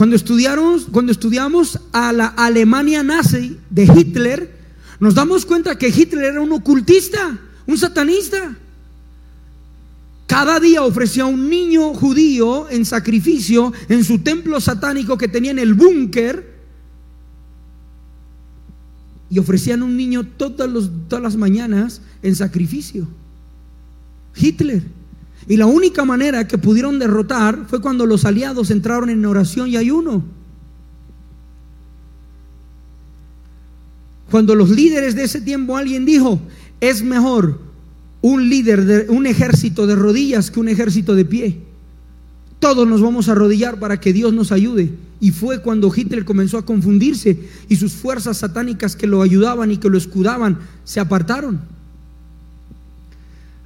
Cuando 0.00 0.16
estudiamos, 0.16 0.86
cuando 0.90 1.12
estudiamos 1.12 1.78
a 1.92 2.10
la 2.14 2.28
Alemania 2.28 3.02
nazi 3.02 3.58
de 3.68 3.84
Hitler, 3.84 4.58
nos 4.98 5.14
damos 5.14 5.44
cuenta 5.44 5.76
que 5.76 5.88
Hitler 5.88 6.24
era 6.24 6.40
un 6.40 6.52
ocultista, 6.52 7.38
un 7.66 7.76
satanista. 7.76 8.56
Cada 10.26 10.58
día 10.58 10.84
ofrecía 10.84 11.24
a 11.24 11.26
un 11.26 11.50
niño 11.50 11.92
judío 11.92 12.70
en 12.70 12.86
sacrificio 12.86 13.74
en 13.90 14.02
su 14.02 14.20
templo 14.20 14.58
satánico 14.58 15.18
que 15.18 15.28
tenía 15.28 15.50
en 15.50 15.58
el 15.58 15.74
búnker. 15.74 16.50
Y 19.28 19.38
ofrecían 19.38 19.82
un 19.82 19.98
niño 19.98 20.24
todas, 20.24 20.88
todas 21.08 21.22
las 21.22 21.36
mañanas 21.36 22.00
en 22.22 22.34
sacrificio. 22.36 23.06
Hitler. 24.34 24.82
Y 25.50 25.56
la 25.56 25.66
única 25.66 26.04
manera 26.04 26.46
que 26.46 26.58
pudieron 26.58 27.00
derrotar 27.00 27.66
fue 27.66 27.80
cuando 27.80 28.06
los 28.06 28.24
aliados 28.24 28.70
entraron 28.70 29.10
en 29.10 29.26
oración 29.26 29.66
y 29.66 29.76
ayuno. 29.76 30.22
Cuando 34.30 34.54
los 34.54 34.70
líderes 34.70 35.16
de 35.16 35.24
ese 35.24 35.40
tiempo 35.40 35.76
alguien 35.76 36.06
dijo, 36.06 36.40
es 36.80 37.02
mejor 37.02 37.58
un 38.20 38.48
líder 38.48 38.84
de 38.84 39.06
un 39.08 39.26
ejército 39.26 39.88
de 39.88 39.96
rodillas 39.96 40.52
que 40.52 40.60
un 40.60 40.68
ejército 40.68 41.16
de 41.16 41.24
pie. 41.24 41.60
Todos 42.60 42.86
nos 42.86 43.02
vamos 43.02 43.28
a 43.28 43.32
arrodillar 43.32 43.80
para 43.80 43.98
que 43.98 44.12
Dios 44.12 44.32
nos 44.32 44.52
ayude. 44.52 44.92
Y 45.18 45.32
fue 45.32 45.62
cuando 45.62 45.92
Hitler 45.92 46.24
comenzó 46.24 46.58
a 46.58 46.64
confundirse 46.64 47.48
y 47.68 47.74
sus 47.74 47.94
fuerzas 47.94 48.36
satánicas 48.36 48.94
que 48.94 49.08
lo 49.08 49.20
ayudaban 49.20 49.72
y 49.72 49.78
que 49.78 49.90
lo 49.90 49.98
escudaban 49.98 50.60
se 50.84 51.00
apartaron. 51.00 51.79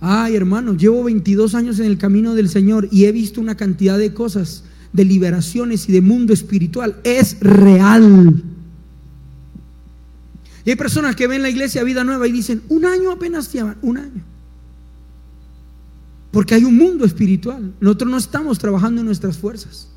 Ay, 0.07 0.37
hermano, 0.37 0.75
llevo 0.75 1.03
22 1.03 1.55
años 1.55 1.79
en 1.79 1.87
el 1.87 1.97
camino 1.97 2.35
del 2.35 2.51
Señor 2.51 2.89
y 2.93 3.07
he 3.07 3.13
visto 3.13 3.41
una 3.41 3.57
cantidad 3.57 3.97
de 3.97 4.13
cosas, 4.13 4.65
de 4.93 5.03
liberaciones 5.03 5.89
y 5.89 5.93
de 5.93 6.03
mundo 6.03 6.35
espiritual. 6.35 7.01
Es 7.05 7.41
real. 7.41 8.43
Y 10.63 10.69
hay 10.69 10.77
personas 10.77 11.17
que 11.17 11.27
ven 11.27 11.41
la 11.41 11.49
iglesia 11.49 11.83
Vida 11.85 12.05
Nueva 12.05 12.29
y 12.29 12.33
dicen, 12.33 12.61
un 12.69 12.85
año 12.85 13.13
apenas 13.13 13.51
llevan, 13.51 13.79
un 13.81 13.97
año. 13.97 14.23
Porque 16.33 16.55
hay 16.55 16.65
un 16.65 16.77
mundo 16.77 17.07
espiritual. 17.07 17.73
Nosotros 17.81 18.11
no 18.11 18.19
estamos 18.19 18.59
trabajando 18.59 19.01
en 19.01 19.07
nuestras 19.07 19.39
fuerzas. 19.39 19.89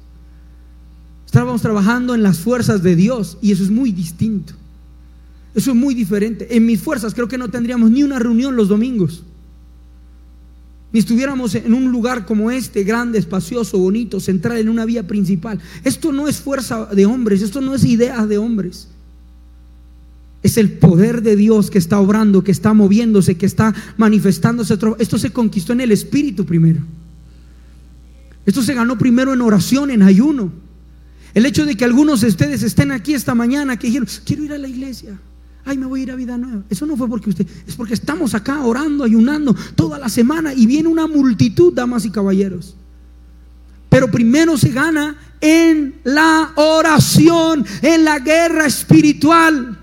Estamos 1.25 1.61
trabajando 1.61 2.15
en 2.15 2.23
las 2.23 2.39
fuerzas 2.39 2.81
de 2.81 2.95
Dios 2.95 3.37
y 3.41 3.51
eso 3.51 3.61
es 3.61 3.69
muy 3.69 3.91
distinto. 3.91 4.53
Eso 5.53 5.71
es 5.71 5.75
muy 5.75 5.93
diferente. 5.93 6.55
En 6.55 6.65
mis 6.65 6.79
fuerzas 6.79 7.13
creo 7.13 7.27
que 7.27 7.37
no 7.37 7.49
tendríamos 7.49 7.91
ni 7.91 8.03
una 8.03 8.19
reunión 8.19 8.55
los 8.55 8.69
domingos 8.69 9.25
estuviéramos 10.99 11.55
en 11.55 11.73
un 11.73 11.91
lugar 11.91 12.25
como 12.25 12.49
este, 12.49 12.83
grande, 12.83 13.19
espacioso, 13.19 13.77
bonito, 13.77 14.19
central, 14.19 14.57
en 14.57 14.69
una 14.69 14.85
vía 14.85 15.05
principal. 15.05 15.59
Esto 15.83 16.11
no 16.11 16.27
es 16.27 16.39
fuerza 16.39 16.85
de 16.85 17.05
hombres, 17.05 17.41
esto 17.41 17.61
no 17.61 17.75
es 17.75 17.83
idea 17.83 18.25
de 18.25 18.37
hombres. 18.37 18.87
Es 20.43 20.57
el 20.57 20.71
poder 20.71 21.23
de 21.23 21.35
Dios 21.35 21.69
que 21.69 21.77
está 21.77 21.99
obrando, 21.99 22.43
que 22.43 22.51
está 22.51 22.73
moviéndose, 22.73 23.35
que 23.35 23.45
está 23.45 23.73
manifestándose. 23.97 24.77
Esto 24.99 25.17
se 25.17 25.31
conquistó 25.31 25.73
en 25.73 25.81
el 25.81 25.91
Espíritu 25.91 26.45
primero. 26.45 26.81
Esto 28.45 28.61
se 28.61 28.73
ganó 28.73 28.97
primero 28.97 29.33
en 29.33 29.41
oración, 29.41 29.91
en 29.91 30.03
ayuno. 30.03 30.53
El 31.33 31.45
hecho 31.45 31.65
de 31.65 31.75
que 31.75 31.83
algunos 31.83 32.21
de 32.21 32.27
ustedes 32.27 32.63
estén 32.63 32.91
aquí 32.91 33.13
esta 33.13 33.35
mañana, 33.35 33.77
que 33.77 33.87
dijeron, 33.87 34.07
quiero 34.25 34.45
ir 34.45 34.53
a 34.53 34.57
la 34.57 34.67
iglesia 34.69 35.19
ay, 35.67 35.77
me 35.77 35.85
voy 35.85 35.99
a 35.99 36.03
ir 36.03 36.11
a 36.11 36.15
vida 36.15 36.37
nueva. 36.37 36.63
Eso 36.69 36.85
no 36.85 36.95
fue 36.95 37.07
porque 37.07 37.29
usted, 37.29 37.45
es 37.67 37.75
porque 37.75 37.93
estamos 37.93 38.33
acá 38.33 38.63
orando, 38.63 39.03
ayunando 39.03 39.55
toda 39.75 39.99
la 39.99 40.09
semana 40.09 40.53
y 40.53 40.65
viene 40.65 40.89
una 40.89 41.07
multitud, 41.07 41.73
damas 41.73 42.05
y 42.05 42.09
caballeros. 42.09 42.75
Pero 43.89 44.09
primero 44.09 44.57
se 44.57 44.69
gana 44.69 45.17
en 45.41 45.95
la 46.03 46.51
oración, 46.55 47.65
en 47.81 48.03
la 48.03 48.19
guerra 48.19 48.65
espiritual. 48.65 49.79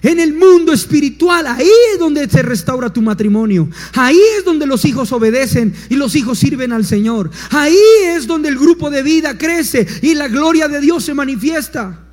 En 0.00 0.20
el 0.20 0.32
mundo 0.32 0.72
espiritual, 0.72 1.46
ahí 1.48 1.68
es 1.92 1.98
donde 1.98 2.28
se 2.28 2.42
restaura 2.42 2.92
tu 2.92 3.02
matrimonio. 3.02 3.68
Ahí 3.94 4.20
es 4.38 4.44
donde 4.44 4.64
los 4.64 4.84
hijos 4.84 5.10
obedecen 5.10 5.74
y 5.88 5.96
los 5.96 6.14
hijos 6.14 6.38
sirven 6.38 6.72
al 6.72 6.84
Señor. 6.84 7.30
Ahí 7.50 7.76
es 8.04 8.28
donde 8.28 8.48
el 8.48 8.56
grupo 8.56 8.90
de 8.90 9.02
vida 9.02 9.36
crece 9.36 9.86
y 10.02 10.14
la 10.14 10.28
gloria 10.28 10.68
de 10.68 10.80
Dios 10.80 11.04
se 11.04 11.14
manifiesta. 11.14 12.07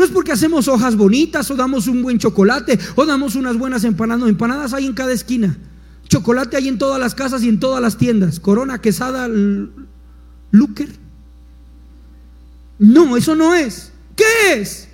No 0.00 0.06
es 0.06 0.12
porque 0.12 0.32
hacemos 0.32 0.66
hojas 0.66 0.96
bonitas 0.96 1.50
o 1.50 1.56
damos 1.56 1.86
un 1.86 2.02
buen 2.02 2.18
chocolate 2.18 2.78
o 2.94 3.04
damos 3.04 3.34
unas 3.34 3.58
buenas 3.58 3.84
empanadas. 3.84 4.30
empanadas 4.30 4.72
hay 4.72 4.86
en 4.86 4.94
cada 4.94 5.12
esquina. 5.12 5.58
Chocolate 6.08 6.56
hay 6.56 6.68
en 6.68 6.78
todas 6.78 6.98
las 6.98 7.14
casas 7.14 7.42
y 7.42 7.50
en 7.50 7.60
todas 7.60 7.82
las 7.82 7.98
tiendas. 7.98 8.40
Corona, 8.40 8.80
quesada, 8.80 9.28
Luker. 10.52 10.88
No, 12.78 13.14
eso 13.14 13.34
no 13.34 13.54
es. 13.54 13.92
¿Qué 14.16 14.54
es? 14.54 14.88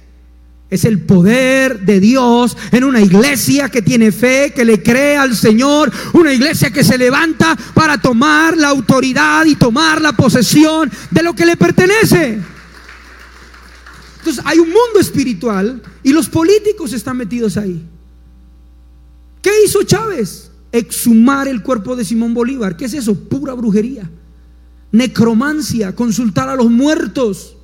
Es 0.71 0.85
el 0.85 0.99
poder 0.99 1.83
de 1.83 2.01
Dios 2.01 2.57
en 2.73 2.83
una 2.83 3.01
iglesia 3.01 3.69
que 3.69 3.83
tiene 3.83 4.11
fe, 4.11 4.53
que 4.57 4.65
le 4.65 4.83
cree 4.83 5.17
al 5.17 5.37
Señor, 5.37 5.93
una 6.15 6.33
iglesia 6.33 6.73
que 6.73 6.83
se 6.83 6.99
levanta 6.99 7.57
para 7.75 7.99
tomar 7.99 8.57
la 8.57 8.71
autoridad 8.71 9.45
y 9.45 9.55
tomar 9.55 10.01
la 10.01 10.15
posesión 10.15 10.91
de 11.13 11.23
lo 11.23 11.33
que 11.33 11.47
le 11.47 11.57
pertenece. 11.57 12.56
Entonces 14.26 14.45
hay 14.45 14.59
un 14.59 14.66
mundo 14.66 14.99
espiritual 14.99 15.80
y 16.02 16.12
los 16.12 16.28
políticos 16.28 16.92
están 16.92 17.16
metidos 17.16 17.56
ahí. 17.56 17.80
¿Qué 19.40 19.52
hizo 19.64 19.85
Chávez? 19.85 20.50
exhumar 20.73 21.47
el 21.47 21.62
cuerpo 21.62 21.95
de 21.95 22.04
Simón 22.04 22.35
Bolívar. 22.35 22.76
¿Qué 22.76 22.87
es 22.87 22.95
eso? 22.95 23.14
Pura 23.14 23.54
brujería. 23.54 24.11
Necromancia, 24.90 25.95
consultar 25.95 26.49
a 26.49 26.56
los 26.56 26.68
muertos. 26.68 27.56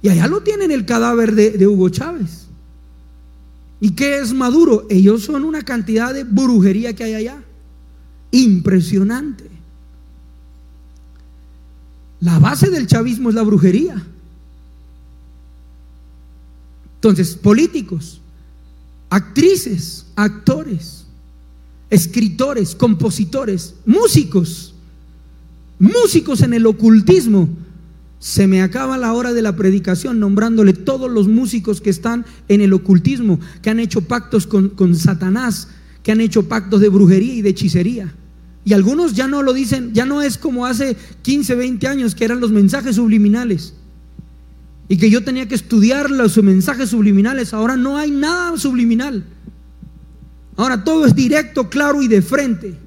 Y 0.00 0.08
allá 0.08 0.26
lo 0.26 0.40
tienen 0.40 0.70
el 0.70 0.86
cadáver 0.86 1.34
de, 1.34 1.50
de 1.50 1.66
Hugo 1.66 1.90
Chávez. 1.90 2.46
¿Y 3.78 3.90
qué 3.90 4.20
es 4.20 4.32
Maduro? 4.32 4.86
Ellos 4.88 5.22
son 5.22 5.44
una 5.44 5.62
cantidad 5.62 6.14
de 6.14 6.24
brujería 6.24 6.96
que 6.96 7.04
hay 7.04 7.14
allá. 7.14 7.44
Impresionante. 8.30 9.44
La 12.20 12.38
base 12.38 12.70
del 12.70 12.86
chavismo 12.86 13.28
es 13.28 13.34
la 13.34 13.42
brujería. 13.42 14.02
Entonces, 17.02 17.34
políticos, 17.34 18.20
actrices, 19.10 20.06
actores, 20.14 21.04
escritores, 21.90 22.76
compositores, 22.76 23.74
músicos, 23.84 24.72
músicos 25.80 26.42
en 26.42 26.54
el 26.54 26.64
ocultismo. 26.64 27.48
Se 28.20 28.46
me 28.46 28.62
acaba 28.62 28.98
la 28.98 29.14
hora 29.14 29.32
de 29.32 29.42
la 29.42 29.56
predicación 29.56 30.20
nombrándole 30.20 30.74
todos 30.74 31.10
los 31.10 31.26
músicos 31.26 31.80
que 31.80 31.90
están 31.90 32.24
en 32.46 32.60
el 32.60 32.72
ocultismo, 32.72 33.40
que 33.62 33.70
han 33.70 33.80
hecho 33.80 34.02
pactos 34.02 34.46
con, 34.46 34.68
con 34.68 34.94
Satanás, 34.94 35.66
que 36.04 36.12
han 36.12 36.20
hecho 36.20 36.46
pactos 36.46 36.80
de 36.80 36.88
brujería 36.88 37.34
y 37.34 37.42
de 37.42 37.50
hechicería. 37.50 38.14
Y 38.64 38.74
algunos 38.74 39.14
ya 39.14 39.26
no 39.26 39.42
lo 39.42 39.52
dicen, 39.52 39.92
ya 39.92 40.06
no 40.06 40.22
es 40.22 40.38
como 40.38 40.66
hace 40.66 40.96
15, 41.22 41.56
20 41.56 41.88
años 41.88 42.14
que 42.14 42.24
eran 42.24 42.38
los 42.38 42.52
mensajes 42.52 42.94
subliminales. 42.94 43.74
Y 44.92 44.98
que 44.98 45.08
yo 45.08 45.24
tenía 45.24 45.48
que 45.48 45.54
estudiar 45.54 46.10
los 46.10 46.36
mensajes 46.42 46.90
subliminales. 46.90 47.54
Ahora 47.54 47.78
no 47.78 47.96
hay 47.96 48.10
nada 48.10 48.58
subliminal. 48.58 49.24
Ahora 50.54 50.84
todo 50.84 51.06
es 51.06 51.14
directo, 51.14 51.70
claro 51.70 52.02
y 52.02 52.08
de 52.08 52.20
frente. 52.20 52.78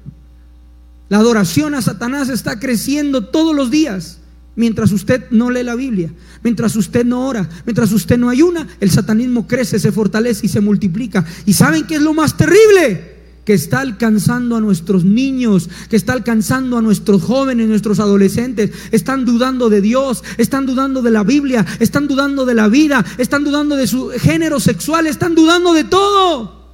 La 1.08 1.18
adoración 1.18 1.74
a 1.74 1.82
Satanás 1.82 2.28
está 2.28 2.60
creciendo 2.60 3.24
todos 3.24 3.56
los 3.56 3.72
días. 3.72 4.20
Mientras 4.54 4.92
usted 4.92 5.24
no 5.32 5.50
lee 5.50 5.64
la 5.64 5.74
Biblia, 5.74 6.12
mientras 6.44 6.76
usted 6.76 7.04
no 7.04 7.26
ora, 7.26 7.48
mientras 7.64 7.90
usted 7.90 8.16
no 8.16 8.28
ayuna, 8.28 8.68
el 8.78 8.92
satanismo 8.92 9.48
crece, 9.48 9.80
se 9.80 9.90
fortalece 9.90 10.46
y 10.46 10.48
se 10.48 10.60
multiplica. 10.60 11.26
¿Y 11.44 11.54
saben 11.54 11.88
qué 11.88 11.96
es 11.96 12.02
lo 12.02 12.14
más 12.14 12.36
terrible? 12.36 13.15
Que 13.46 13.54
está 13.54 13.78
alcanzando 13.78 14.56
a 14.56 14.60
nuestros 14.60 15.04
niños, 15.04 15.70
que 15.88 15.94
está 15.94 16.12
alcanzando 16.12 16.76
a 16.76 16.82
nuestros 16.82 17.22
jóvenes, 17.22 17.68
nuestros 17.68 18.00
adolescentes. 18.00 18.72
Están 18.90 19.24
dudando 19.24 19.70
de 19.70 19.80
Dios, 19.80 20.24
están 20.36 20.66
dudando 20.66 21.00
de 21.00 21.12
la 21.12 21.22
Biblia, 21.22 21.64
están 21.78 22.08
dudando 22.08 22.44
de 22.44 22.54
la 22.54 22.66
vida, 22.66 23.04
están 23.18 23.44
dudando 23.44 23.76
de 23.76 23.86
su 23.86 24.08
género 24.08 24.58
sexual, 24.58 25.06
están 25.06 25.36
dudando 25.36 25.72
de 25.74 25.84
todo. 25.84 26.66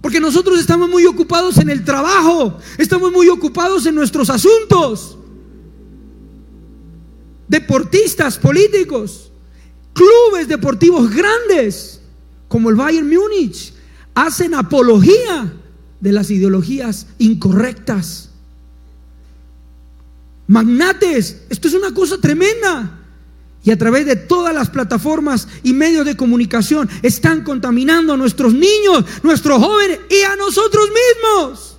Porque 0.00 0.20
nosotros 0.20 0.58
estamos 0.58 0.88
muy 0.88 1.04
ocupados 1.04 1.58
en 1.58 1.68
el 1.68 1.84
trabajo, 1.84 2.56
estamos 2.78 3.12
muy 3.12 3.28
ocupados 3.28 3.84
en 3.84 3.94
nuestros 3.94 4.30
asuntos. 4.30 5.18
Deportistas, 7.46 8.38
políticos, 8.38 9.30
clubes 9.92 10.48
deportivos 10.48 11.10
grandes, 11.10 12.00
como 12.48 12.70
el 12.70 12.76
Bayern 12.76 13.06
Múnich, 13.06 13.74
hacen 14.26 14.54
apología 14.54 15.52
de 16.00 16.12
las 16.12 16.30
ideologías 16.30 17.06
incorrectas. 17.18 18.30
Magnates, 20.48 21.42
esto 21.48 21.68
es 21.68 21.74
una 21.74 21.94
cosa 21.94 22.18
tremenda. 22.18 22.98
Y 23.62 23.70
a 23.70 23.78
través 23.78 24.06
de 24.06 24.16
todas 24.16 24.52
las 24.52 24.70
plataformas 24.70 25.46
y 25.62 25.72
medios 25.72 26.04
de 26.04 26.16
comunicación 26.16 26.88
están 27.02 27.44
contaminando 27.44 28.14
a 28.14 28.16
nuestros 28.16 28.54
niños, 28.54 29.04
nuestros 29.22 29.62
jóvenes 29.62 30.00
y 30.10 30.22
a 30.22 30.34
nosotros 30.36 30.88
mismos. 30.88 31.76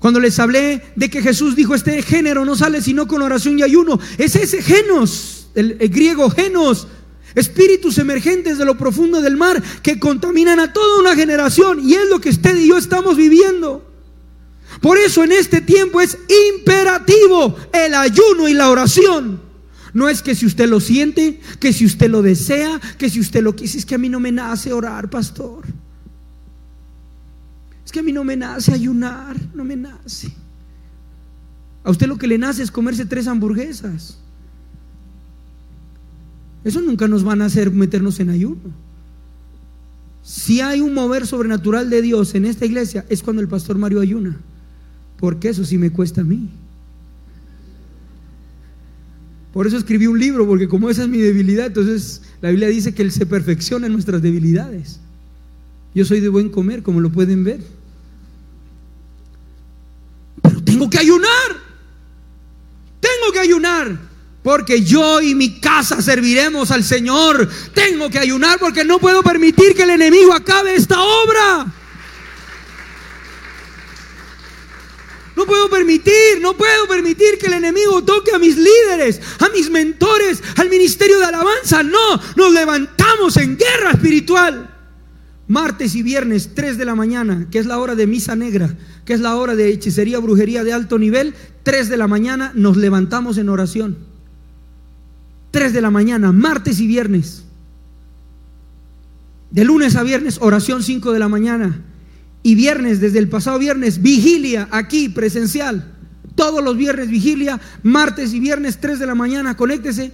Cuando 0.00 0.18
les 0.18 0.38
hablé 0.40 0.82
de 0.96 1.10
que 1.10 1.22
Jesús 1.22 1.54
dijo, 1.54 1.76
este 1.76 2.02
género 2.02 2.44
no 2.44 2.56
sale 2.56 2.82
sino 2.82 3.06
con 3.06 3.22
oración 3.22 3.58
y 3.58 3.62
ayuno, 3.62 4.00
es 4.18 4.34
ese 4.34 4.62
genos, 4.62 5.48
el, 5.54 5.76
el 5.78 5.88
griego 5.90 6.28
genos, 6.28 6.88
espíritus 7.34 7.98
emergentes 7.98 8.58
de 8.58 8.64
lo 8.64 8.76
profundo 8.76 9.20
del 9.20 9.36
mar 9.36 9.62
que 9.82 9.98
contaminan 9.98 10.60
a 10.60 10.72
toda 10.72 11.00
una 11.00 11.14
generación 11.14 11.80
y 11.82 11.94
es 11.94 12.08
lo 12.08 12.20
que 12.20 12.30
usted 12.30 12.56
y 12.56 12.68
yo 12.68 12.76
estamos 12.76 13.16
viviendo. 13.16 13.88
Por 14.80 14.98
eso 14.98 15.22
en 15.22 15.32
este 15.32 15.60
tiempo 15.60 16.00
es 16.00 16.18
imperativo 16.54 17.56
el 17.72 17.94
ayuno 17.94 18.48
y 18.48 18.54
la 18.54 18.70
oración. 18.70 19.40
No 19.92 20.08
es 20.08 20.22
que 20.22 20.34
si 20.34 20.46
usted 20.46 20.68
lo 20.68 20.80
siente, 20.80 21.40
que 21.60 21.72
si 21.72 21.84
usted 21.84 22.10
lo 22.10 22.22
desea, 22.22 22.80
que 22.96 23.10
si 23.10 23.20
usted 23.20 23.42
lo 23.42 23.54
quiere, 23.54 23.78
es 23.78 23.84
que 23.84 23.94
a 23.94 23.98
mí 23.98 24.08
no 24.08 24.20
me 24.20 24.32
nace 24.32 24.72
orar, 24.72 25.10
pastor. 25.10 25.64
Es 27.84 27.92
que 27.92 28.00
a 28.00 28.02
mí 28.02 28.12
no 28.12 28.24
me 28.24 28.36
nace 28.36 28.72
ayunar, 28.72 29.36
no 29.54 29.64
me 29.64 29.76
nace. 29.76 30.32
A 31.84 31.90
usted 31.90 32.06
lo 32.06 32.16
que 32.16 32.26
le 32.26 32.38
nace 32.38 32.62
es 32.62 32.70
comerse 32.70 33.04
tres 33.04 33.26
hamburguesas. 33.26 34.18
Eso 36.64 36.80
nunca 36.80 37.08
nos 37.08 37.24
van 37.24 37.42
a 37.42 37.46
hacer 37.46 37.70
meternos 37.70 38.20
en 38.20 38.30
ayuno. 38.30 38.82
Si 40.22 40.60
hay 40.60 40.80
un 40.80 40.94
mover 40.94 41.26
sobrenatural 41.26 41.90
de 41.90 42.02
Dios 42.02 42.34
en 42.34 42.44
esta 42.44 42.64
iglesia, 42.64 43.04
es 43.08 43.22
cuando 43.22 43.42
el 43.42 43.48
pastor 43.48 43.76
Mario 43.76 44.00
ayuna. 44.00 44.38
Porque 45.18 45.48
eso 45.48 45.64
sí 45.64 45.78
me 45.78 45.90
cuesta 45.90 46.20
a 46.20 46.24
mí. 46.24 46.48
Por 49.52 49.66
eso 49.66 49.76
escribí 49.76 50.06
un 50.06 50.18
libro, 50.18 50.46
porque 50.46 50.68
como 50.68 50.88
esa 50.88 51.02
es 51.02 51.08
mi 51.08 51.18
debilidad, 51.18 51.66
entonces 51.66 52.22
la 52.40 52.50
Biblia 52.50 52.68
dice 52.68 52.94
que 52.94 53.02
Él 53.02 53.12
se 53.12 53.26
perfecciona 53.26 53.86
en 53.86 53.92
nuestras 53.92 54.22
debilidades. 54.22 55.00
Yo 55.94 56.04
soy 56.04 56.20
de 56.20 56.28
buen 56.28 56.48
comer, 56.48 56.82
como 56.82 57.00
lo 57.00 57.10
pueden 57.10 57.44
ver. 57.44 57.60
Pero 60.40 60.62
tengo 60.62 60.88
que 60.88 60.98
ayunar. 60.98 61.28
Tengo 63.00 63.32
que 63.32 63.40
ayunar. 63.40 64.11
Porque 64.42 64.82
yo 64.82 65.20
y 65.20 65.34
mi 65.34 65.60
casa 65.60 66.02
serviremos 66.02 66.70
al 66.70 66.82
Señor. 66.82 67.48
Tengo 67.72 68.10
que 68.10 68.18
ayunar 68.18 68.58
porque 68.58 68.84
no 68.84 68.98
puedo 68.98 69.22
permitir 69.22 69.74
que 69.74 69.84
el 69.84 69.90
enemigo 69.90 70.32
acabe 70.32 70.74
esta 70.74 71.00
obra. 71.00 71.72
No 75.36 75.46
puedo 75.46 75.70
permitir, 75.70 76.40
no 76.40 76.56
puedo 76.56 76.86
permitir 76.86 77.38
que 77.38 77.46
el 77.46 77.54
enemigo 77.54 78.04
toque 78.04 78.32
a 78.34 78.38
mis 78.38 78.56
líderes, 78.56 79.20
a 79.38 79.48
mis 79.48 79.70
mentores, 79.70 80.42
al 80.56 80.68
ministerio 80.68 81.18
de 81.18 81.24
alabanza. 81.24 81.82
No, 81.82 82.20
nos 82.36 82.52
levantamos 82.52 83.36
en 83.38 83.56
guerra 83.56 83.92
espiritual. 83.92 84.68
Martes 85.48 85.94
y 85.94 86.02
viernes, 86.02 86.50
3 86.54 86.78
de 86.78 86.84
la 86.84 86.94
mañana, 86.94 87.48
que 87.50 87.58
es 87.58 87.66
la 87.66 87.78
hora 87.78 87.94
de 87.94 88.06
misa 88.06 88.36
negra, 88.36 88.76
que 89.04 89.14
es 89.14 89.20
la 89.20 89.36
hora 89.36 89.54
de 89.54 89.68
hechicería, 89.68 90.18
brujería 90.18 90.64
de 90.64 90.72
alto 90.72 90.98
nivel, 90.98 91.34
3 91.62 91.88
de 91.88 91.96
la 91.96 92.08
mañana 92.08 92.52
nos 92.54 92.76
levantamos 92.76 93.38
en 93.38 93.48
oración. 93.48 94.11
3 95.52 95.72
de 95.72 95.80
la 95.80 95.90
mañana, 95.90 96.32
martes 96.32 96.80
y 96.80 96.86
viernes. 96.86 97.44
De 99.50 99.64
lunes 99.64 99.94
a 99.96 100.02
viernes, 100.02 100.38
oración 100.40 100.82
5 100.82 101.12
de 101.12 101.18
la 101.18 101.28
mañana. 101.28 101.82
Y 102.42 102.54
viernes, 102.54 103.00
desde 103.00 103.18
el 103.18 103.28
pasado 103.28 103.58
viernes, 103.58 104.02
vigilia 104.02 104.66
aquí, 104.72 105.10
presencial. 105.10 105.92
Todos 106.34 106.64
los 106.64 106.76
viernes, 106.76 107.08
vigilia. 107.08 107.60
Martes 107.82 108.32
y 108.32 108.40
viernes, 108.40 108.80
3 108.80 108.98
de 108.98 109.06
la 109.06 109.14
mañana, 109.14 109.56
conéctese. 109.56 110.12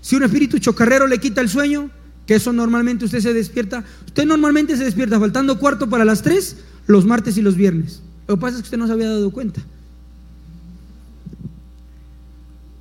Si 0.00 0.16
un 0.16 0.22
espíritu 0.22 0.58
chocarrero 0.58 1.06
le 1.06 1.18
quita 1.18 1.42
el 1.42 1.50
sueño, 1.50 1.90
que 2.26 2.36
eso 2.36 2.52
normalmente 2.52 3.04
usted 3.04 3.20
se 3.20 3.34
despierta. 3.34 3.84
Usted 4.06 4.24
normalmente 4.24 4.76
se 4.78 4.84
despierta 4.84 5.20
faltando 5.20 5.58
cuarto 5.58 5.90
para 5.90 6.06
las 6.06 6.22
3, 6.22 6.56
los 6.86 7.04
martes 7.04 7.36
y 7.36 7.42
los 7.42 7.54
viernes. 7.54 8.00
Lo 8.26 8.36
que 8.36 8.40
pasa 8.40 8.56
es 8.56 8.62
que 8.62 8.66
usted 8.68 8.78
no 8.78 8.86
se 8.86 8.94
había 8.94 9.10
dado 9.10 9.30
cuenta. 9.30 9.60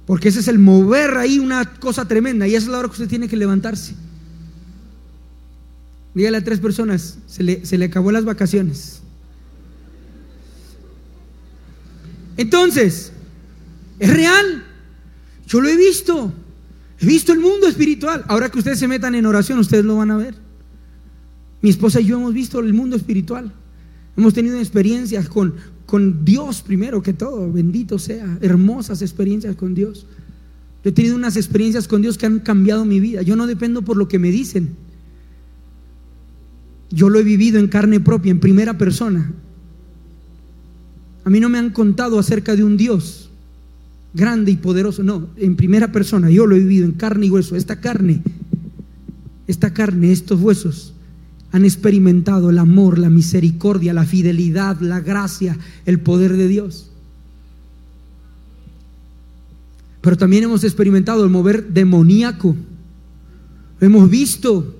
Porque 0.06 0.30
ese 0.30 0.42
es 0.42 0.48
el 0.48 0.60
mover 0.60 1.18
ahí 1.18 1.40
una 1.40 1.66
cosa 1.76 2.08
tremenda 2.08 2.48
y 2.48 2.56
esa 2.56 2.66
es 2.66 2.72
la 2.72 2.80
hora 2.80 2.88
que 2.88 2.94
usted 2.94 3.08
tiene 3.08 3.28
que 3.28 3.38
levantarse. 3.38 3.96
Dígale 6.14 6.38
a 6.38 6.44
tres 6.44 6.60
personas, 6.60 7.18
se 7.28 7.44
le, 7.44 7.66
se 7.66 7.78
le 7.78 7.86
acabó 7.86 8.12
las 8.12 8.26
vacaciones. 8.26 9.02
Entonces, 12.38 13.12
es 14.00 14.14
real. 14.14 14.66
Yo 15.48 15.62
lo 15.62 15.70
he 15.70 15.78
visto. 15.78 16.34
He 17.00 17.06
visto 17.06 17.32
el 17.34 17.40
mundo 17.40 17.68
espiritual. 17.68 18.24
Ahora 18.28 18.50
que 18.50 18.60
ustedes 18.60 18.80
se 18.80 18.88
metan 18.88 19.16
en 19.16 19.26
oración, 19.26 19.60
ustedes 19.60 19.86
lo 19.86 19.98
van 19.98 20.12
a 20.12 20.18
ver. 20.18 20.36
Mi 21.62 21.70
esposa 21.70 22.02
y 22.02 22.06
yo 22.06 22.18
hemos 22.18 22.34
visto 22.34 22.60
el 22.60 22.74
mundo 22.74 22.96
espiritual. 22.96 23.52
Hemos 24.16 24.34
tenido 24.34 24.60
experiencias 24.60 25.28
con, 25.28 25.56
con 25.86 26.24
Dios 26.24 26.62
primero 26.62 27.02
que 27.02 27.14
todo, 27.14 27.52
bendito 27.52 27.98
sea, 27.98 28.38
hermosas 28.42 29.02
experiencias 29.02 29.56
con 29.56 29.74
Dios. 29.74 30.06
Yo 30.84 30.90
he 30.90 30.94
tenido 30.94 31.16
unas 31.16 31.36
experiencias 31.36 31.88
con 31.88 32.02
Dios 32.02 32.18
que 32.18 32.26
han 32.26 32.40
cambiado 32.40 32.86
mi 32.86 33.00
vida. 33.00 33.22
Yo 33.22 33.36
no 33.36 33.48
dependo 33.48 33.82
por 33.82 33.98
lo 33.98 34.08
que 34.08 34.20
me 34.20 34.32
dicen. 34.32 34.76
Yo 36.92 37.10
lo 37.10 37.20
he 37.20 37.24
vivido 37.24 37.60
en 37.60 37.68
carne 37.68 38.00
propia, 38.00 38.32
en 38.32 38.40
primera 38.40 38.78
persona. 38.78 39.32
A 41.24 41.30
mí 41.30 41.40
no 41.40 41.50
me 41.50 41.58
han 41.58 41.72
contado 41.72 42.20
acerca 42.20 42.56
de 42.56 42.64
un 42.64 42.78
Dios 42.78 43.32
grande 44.14 44.52
y 44.52 44.58
poderoso, 44.58 45.02
no, 45.02 45.30
en 45.38 45.56
primera 45.56 45.92
persona. 45.92 46.30
Yo 46.30 46.46
lo 46.46 46.56
he 46.56 46.60
vivido 46.60 46.86
en 46.86 46.92
carne 46.92 47.26
y 47.26 47.32
hueso. 47.32 47.56
Esta 47.56 47.80
carne, 47.80 48.22
esta 49.48 49.74
carne, 49.74 50.12
estos 50.12 50.40
huesos 50.40 50.93
han 51.54 51.66
experimentado 51.66 52.50
el 52.50 52.58
amor, 52.58 52.98
la 52.98 53.12
misericordia, 53.12 53.94
la 53.94 54.06
fidelidad, 54.06 54.82
la 54.82 55.00
gracia, 55.00 55.56
el 55.86 56.00
poder 56.00 56.36
de 56.36 56.48
Dios. 56.48 56.90
Pero 60.02 60.18
también 60.18 60.44
hemos 60.44 60.64
experimentado 60.64 61.24
el 61.24 61.30
mover 61.30 61.68
demoníaco. 61.68 62.56
Hemos 63.80 64.10
visto. 64.10 64.76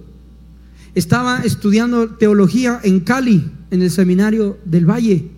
Estaba 0.96 1.42
estudiando 1.44 2.10
teología 2.10 2.80
en 2.84 3.02
Cali, 3.02 3.52
en 3.70 3.84
el 3.84 3.92
seminario 3.92 4.58
del 4.66 4.90
Valle. 4.90 5.30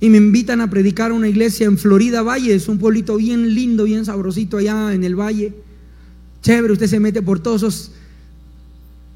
Y 0.00 0.10
me 0.10 0.18
invitan 0.18 0.60
a 0.60 0.70
predicar 0.70 1.12
a 1.12 1.14
una 1.14 1.28
iglesia 1.28 1.66
en 1.66 1.78
Florida 1.78 2.22
Valle. 2.22 2.52
Es 2.52 2.68
un 2.68 2.78
pueblito 2.78 3.16
bien 3.16 3.54
lindo, 3.54 3.84
bien 3.84 4.04
sabrosito 4.04 4.56
allá 4.56 4.92
en 4.92 5.04
el 5.04 5.14
Valle. 5.14 5.54
Chévere, 6.42 6.72
usted 6.72 6.88
se 6.88 6.98
mete 6.98 7.22
por 7.22 7.38
todos 7.38 7.62
esos, 7.62 7.92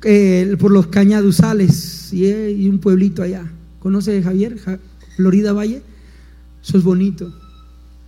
eh, 0.04 0.56
por 0.58 0.70
los 0.70 0.86
cañaduzales 0.88 2.12
eh, 2.12 2.54
y 2.56 2.68
un 2.68 2.78
pueblito 2.78 3.22
allá. 3.22 3.50
¿Conoce 3.78 4.22
Javier? 4.22 4.56
Florida 5.16 5.52
Valle. 5.52 5.82
Eso 6.62 6.78
es 6.78 6.84
bonito. 6.84 7.32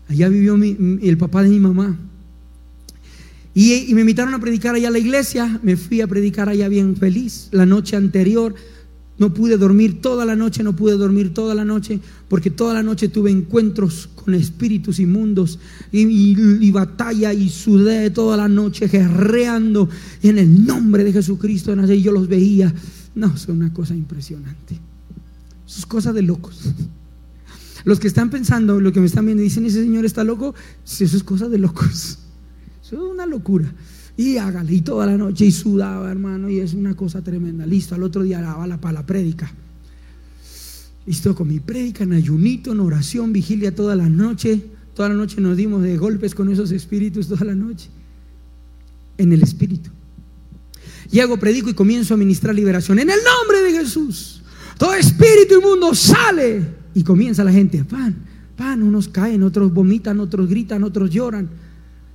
Allá 0.08 0.28
vivió 0.28 0.56
el 0.56 1.18
papá 1.18 1.42
de 1.42 1.48
mi 1.48 1.60
mamá. 1.60 1.96
Y, 3.54 3.92
me 3.94 4.02
invitaron 4.02 4.34
a 4.34 4.40
predicar 4.40 4.74
allá 4.74 4.88
a 4.88 4.92
la 4.92 4.98
iglesia. 4.98 5.60
Me 5.62 5.76
fui 5.76 6.00
a 6.00 6.06
predicar 6.06 6.48
allá 6.48 6.68
bien 6.68 6.96
feliz. 6.96 7.48
La 7.50 7.66
noche 7.66 7.96
anterior 7.96 8.54
no 9.20 9.34
pude 9.34 9.58
dormir 9.58 10.00
toda 10.00 10.24
la 10.24 10.34
noche, 10.34 10.62
no 10.62 10.74
pude 10.74 10.96
dormir 10.96 11.34
toda 11.34 11.54
la 11.54 11.62
noche, 11.62 12.00
porque 12.26 12.50
toda 12.50 12.72
la 12.72 12.82
noche 12.82 13.08
tuve 13.08 13.30
encuentros 13.30 14.08
con 14.14 14.32
espíritus 14.32 14.98
inmundos 14.98 15.58
y, 15.92 16.70
batalla 16.70 17.34
y 17.34 17.50
sudé 17.50 18.08
toda 18.08 18.38
la 18.38 18.48
noche 18.48 18.88
guerreando 18.88 19.90
en 20.22 20.38
el 20.38 20.64
nombre 20.64 21.04
de 21.04 21.12
Jesucristo. 21.12 21.74
Y 21.92 22.00
yo 22.00 22.12
los 22.12 22.28
veía. 22.28 22.74
No, 23.14 23.34
es 23.34 23.46
una 23.48 23.70
cosa 23.74 23.94
impresionante. 23.94 24.80
Es 25.68 25.84
cosa 25.84 26.14
de 26.14 26.22
locos. 26.22 26.72
Los 27.84 28.00
que 28.00 28.08
están 28.08 28.30
pensando, 28.30 28.80
lo 28.80 28.90
que 28.90 29.00
me 29.00 29.06
están 29.06 29.26
viendo, 29.26 29.42
dicen, 29.42 29.66
ese 29.66 29.82
señor 29.82 30.06
está 30.06 30.24
loco, 30.24 30.54
eso 30.82 31.04
es 31.04 31.22
cosa 31.22 31.50
de 31.50 31.58
locos. 31.58 32.18
Eso 32.82 32.96
es 32.96 33.12
una 33.12 33.26
locura. 33.26 33.70
Y 34.20 34.36
hágale, 34.36 34.74
y 34.74 34.82
toda 34.82 35.06
la 35.06 35.16
noche, 35.16 35.46
y 35.46 35.50
sudaba, 35.50 36.10
hermano, 36.10 36.50
y 36.50 36.58
es 36.60 36.74
una 36.74 36.94
cosa 36.94 37.22
tremenda. 37.22 37.64
Listo, 37.64 37.94
al 37.94 38.02
otro 38.02 38.22
día 38.22 38.38
la 38.42 38.78
para 38.78 38.92
la 38.92 39.06
prédica. 39.06 39.50
Listo, 41.06 41.34
con 41.34 41.48
mi 41.48 41.58
prédica, 41.58 42.04
en 42.04 42.12
ayunito, 42.12 42.72
en 42.72 42.80
oración, 42.80 43.32
vigilia 43.32 43.74
toda 43.74 43.96
la 43.96 44.10
noche. 44.10 44.60
Toda 44.94 45.08
la 45.08 45.14
noche 45.14 45.40
nos 45.40 45.56
dimos 45.56 45.82
de 45.82 45.96
golpes 45.96 46.34
con 46.34 46.50
esos 46.50 46.70
espíritus, 46.70 47.28
toda 47.28 47.46
la 47.46 47.54
noche. 47.54 47.88
En 49.16 49.32
el 49.32 49.42
espíritu. 49.42 49.88
Llego, 51.10 51.38
predico 51.38 51.70
y 51.70 51.74
comienzo 51.74 52.12
a 52.12 52.18
ministrar 52.18 52.54
liberación. 52.54 52.98
En 52.98 53.08
el 53.08 53.20
nombre 53.24 53.62
de 53.62 53.78
Jesús. 53.78 54.42
Todo 54.76 54.92
espíritu 54.96 55.60
inmundo 55.60 55.94
sale 55.94 56.62
y 56.92 57.02
comienza 57.04 57.42
la 57.42 57.52
gente, 57.52 57.84
pan, 57.84 58.16
pan, 58.54 58.82
unos 58.82 59.08
caen, 59.08 59.42
otros 59.42 59.72
vomitan, 59.72 60.20
otros 60.20 60.46
gritan, 60.46 60.84
otros 60.84 61.08
lloran. 61.08 61.48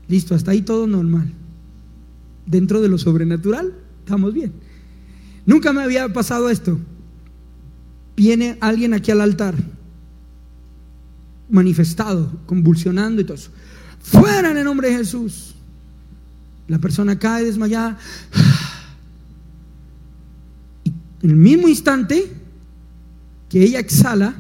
Listo, 0.08 0.36
hasta 0.36 0.52
ahí 0.52 0.62
todo 0.62 0.86
normal. 0.86 1.34
Dentro 2.46 2.82
de 2.82 2.90
lo 2.90 2.98
sobrenatural, 2.98 3.74
estamos 4.00 4.34
bien. 4.34 4.54
Nunca 5.46 5.74
me 5.74 5.84
había 5.84 6.12
pasado 6.12 6.50
esto. 6.50 6.80
Viene 8.16 8.58
alguien 8.62 8.94
aquí 8.94 9.12
al 9.12 9.22
altar, 9.22 9.56
manifestado, 11.50 12.32
convulsionando 12.46 13.22
y 13.22 13.26
todo 13.26 13.36
eso. 13.36 13.52
Fuera 14.00 14.52
en 14.52 14.58
el 14.58 14.64
nombre 14.64 14.90
de 14.90 14.98
Jesús. 14.98 15.56
La 16.68 16.80
persona 16.80 17.20
cae 17.20 17.44
desmayada. 17.44 17.98
Y 20.84 20.90
en 21.26 21.30
el 21.30 21.36
mismo 21.36 21.68
instante 21.68 22.32
que 23.50 23.64
ella 23.64 23.80
exhala, 23.80 24.36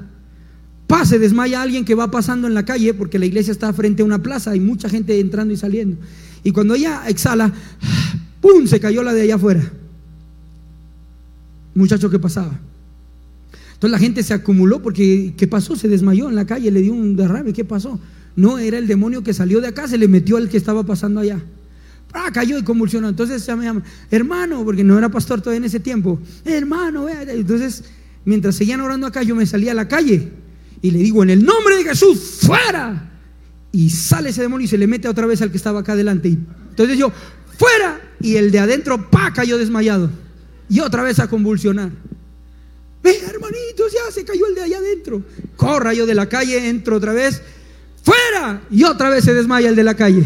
pase, 0.87 1.19
desmaya 1.19 1.59
a 1.59 1.63
alguien 1.63 1.85
que 1.85 1.95
va 1.95 2.11
pasando 2.11 2.47
en 2.47 2.53
la 2.53 2.65
calle, 2.65 2.93
porque 2.93 3.19
la 3.19 3.25
iglesia 3.25 3.51
está 3.51 3.71
frente 3.73 4.01
a 4.01 4.05
una 4.05 4.21
plaza, 4.21 4.51
hay 4.51 4.59
mucha 4.59 4.89
gente 4.89 5.19
entrando 5.19 5.53
y 5.53 5.57
saliendo. 5.57 5.97
Y 6.45 6.51
cuando 6.51 6.75
ella 6.75 7.01
exhala, 7.07 7.51
¡pum! 8.39 8.67
se 8.67 8.79
cayó 8.79 9.01
la 9.01 9.13
de 9.13 9.23
allá 9.23 9.35
afuera. 9.35 9.63
Muchacho 11.73 12.07
que 12.07 12.19
pasaba. 12.19 12.59
Entonces 13.73 13.91
la 13.91 13.97
gente 13.97 14.21
se 14.21 14.35
acumuló 14.35 14.79
porque, 14.79 15.33
¿qué 15.35 15.47
pasó? 15.47 15.75
Se 15.75 15.87
desmayó 15.87 16.29
en 16.29 16.35
la 16.35 16.45
calle, 16.45 16.69
le 16.69 16.83
dio 16.83 16.93
un 16.93 17.15
derrame, 17.15 17.51
¿qué 17.51 17.65
pasó? 17.65 17.99
No, 18.35 18.59
era 18.59 18.77
el 18.77 18.85
demonio 18.85 19.23
que 19.23 19.33
salió 19.33 19.59
de 19.59 19.69
acá, 19.69 19.87
se 19.87 19.97
le 19.97 20.07
metió 20.07 20.37
al 20.37 20.47
que 20.47 20.57
estaba 20.57 20.83
pasando 20.83 21.19
allá. 21.19 21.41
Ah, 22.13 22.29
cayó 22.31 22.59
y 22.59 22.63
convulsionó. 22.63 23.09
Entonces 23.09 23.43
ya 23.43 23.55
me 23.55 23.65
llama, 23.65 23.81
hermano, 24.11 24.63
porque 24.63 24.83
no 24.83 24.99
era 24.99 25.09
pastor 25.09 25.41
todavía 25.41 25.57
en 25.57 25.65
ese 25.65 25.79
tiempo. 25.79 26.19
Hermano, 26.45 27.07
entonces 27.09 27.85
mientras 28.23 28.55
seguían 28.55 28.81
orando 28.81 29.07
acá, 29.07 29.23
yo 29.23 29.35
me 29.35 29.47
salía 29.47 29.71
a 29.71 29.75
la 29.75 29.87
calle 29.87 30.31
y 30.83 30.91
le 30.91 30.99
digo, 30.99 31.23
en 31.23 31.31
el 31.31 31.43
nombre 31.43 31.77
de 31.77 31.85
Jesús, 31.85 32.37
fuera. 32.41 33.13
Y 33.75 33.89
sale 33.89 34.29
ese 34.29 34.41
demonio 34.41 34.63
y 34.63 34.69
se 34.69 34.77
le 34.77 34.87
mete 34.87 35.09
otra 35.09 35.27
vez 35.27 35.41
al 35.41 35.51
que 35.51 35.57
estaba 35.57 35.81
acá 35.81 35.91
adelante. 35.91 36.29
Y 36.29 36.39
entonces 36.69 36.97
yo, 36.97 37.11
fuera. 37.57 37.99
Y 38.21 38.37
el 38.37 38.49
de 38.49 38.59
adentro, 38.59 39.09
pa, 39.09 39.33
cayó 39.33 39.57
desmayado. 39.57 40.09
Y 40.69 40.79
otra 40.79 41.03
vez 41.03 41.19
a 41.19 41.27
convulsionar. 41.27 41.91
Ve, 43.03 43.17
hermanitos, 43.17 43.91
ya 43.91 44.09
se 44.13 44.23
cayó 44.23 44.47
el 44.47 44.55
de 44.55 44.61
allá 44.61 44.77
adentro. 44.77 45.21
Corra 45.57 45.93
yo 45.93 46.05
de 46.05 46.15
la 46.15 46.29
calle, 46.29 46.69
entro 46.69 46.95
otra 46.95 47.11
vez. 47.11 47.41
¡Fuera! 48.01 48.61
Y 48.71 48.85
otra 48.85 49.09
vez 49.09 49.25
se 49.25 49.33
desmaya 49.33 49.67
el 49.67 49.75
de 49.75 49.83
la 49.83 49.95
calle. 49.95 50.23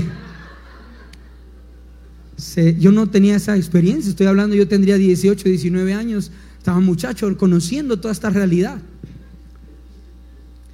yo 2.77 2.91
no 2.91 3.09
tenía 3.09 3.37
esa 3.37 3.57
experiencia, 3.57 4.11
estoy 4.11 4.27
hablando, 4.27 4.55
yo 4.55 4.67
tendría 4.67 4.97
18, 4.97 5.49
19 5.49 5.93
años, 5.95 6.31
estaba 6.59 6.79
muchacho 6.81 7.35
conociendo 7.35 7.99
toda 7.99 8.11
esta 8.11 8.29
realidad. 8.29 8.77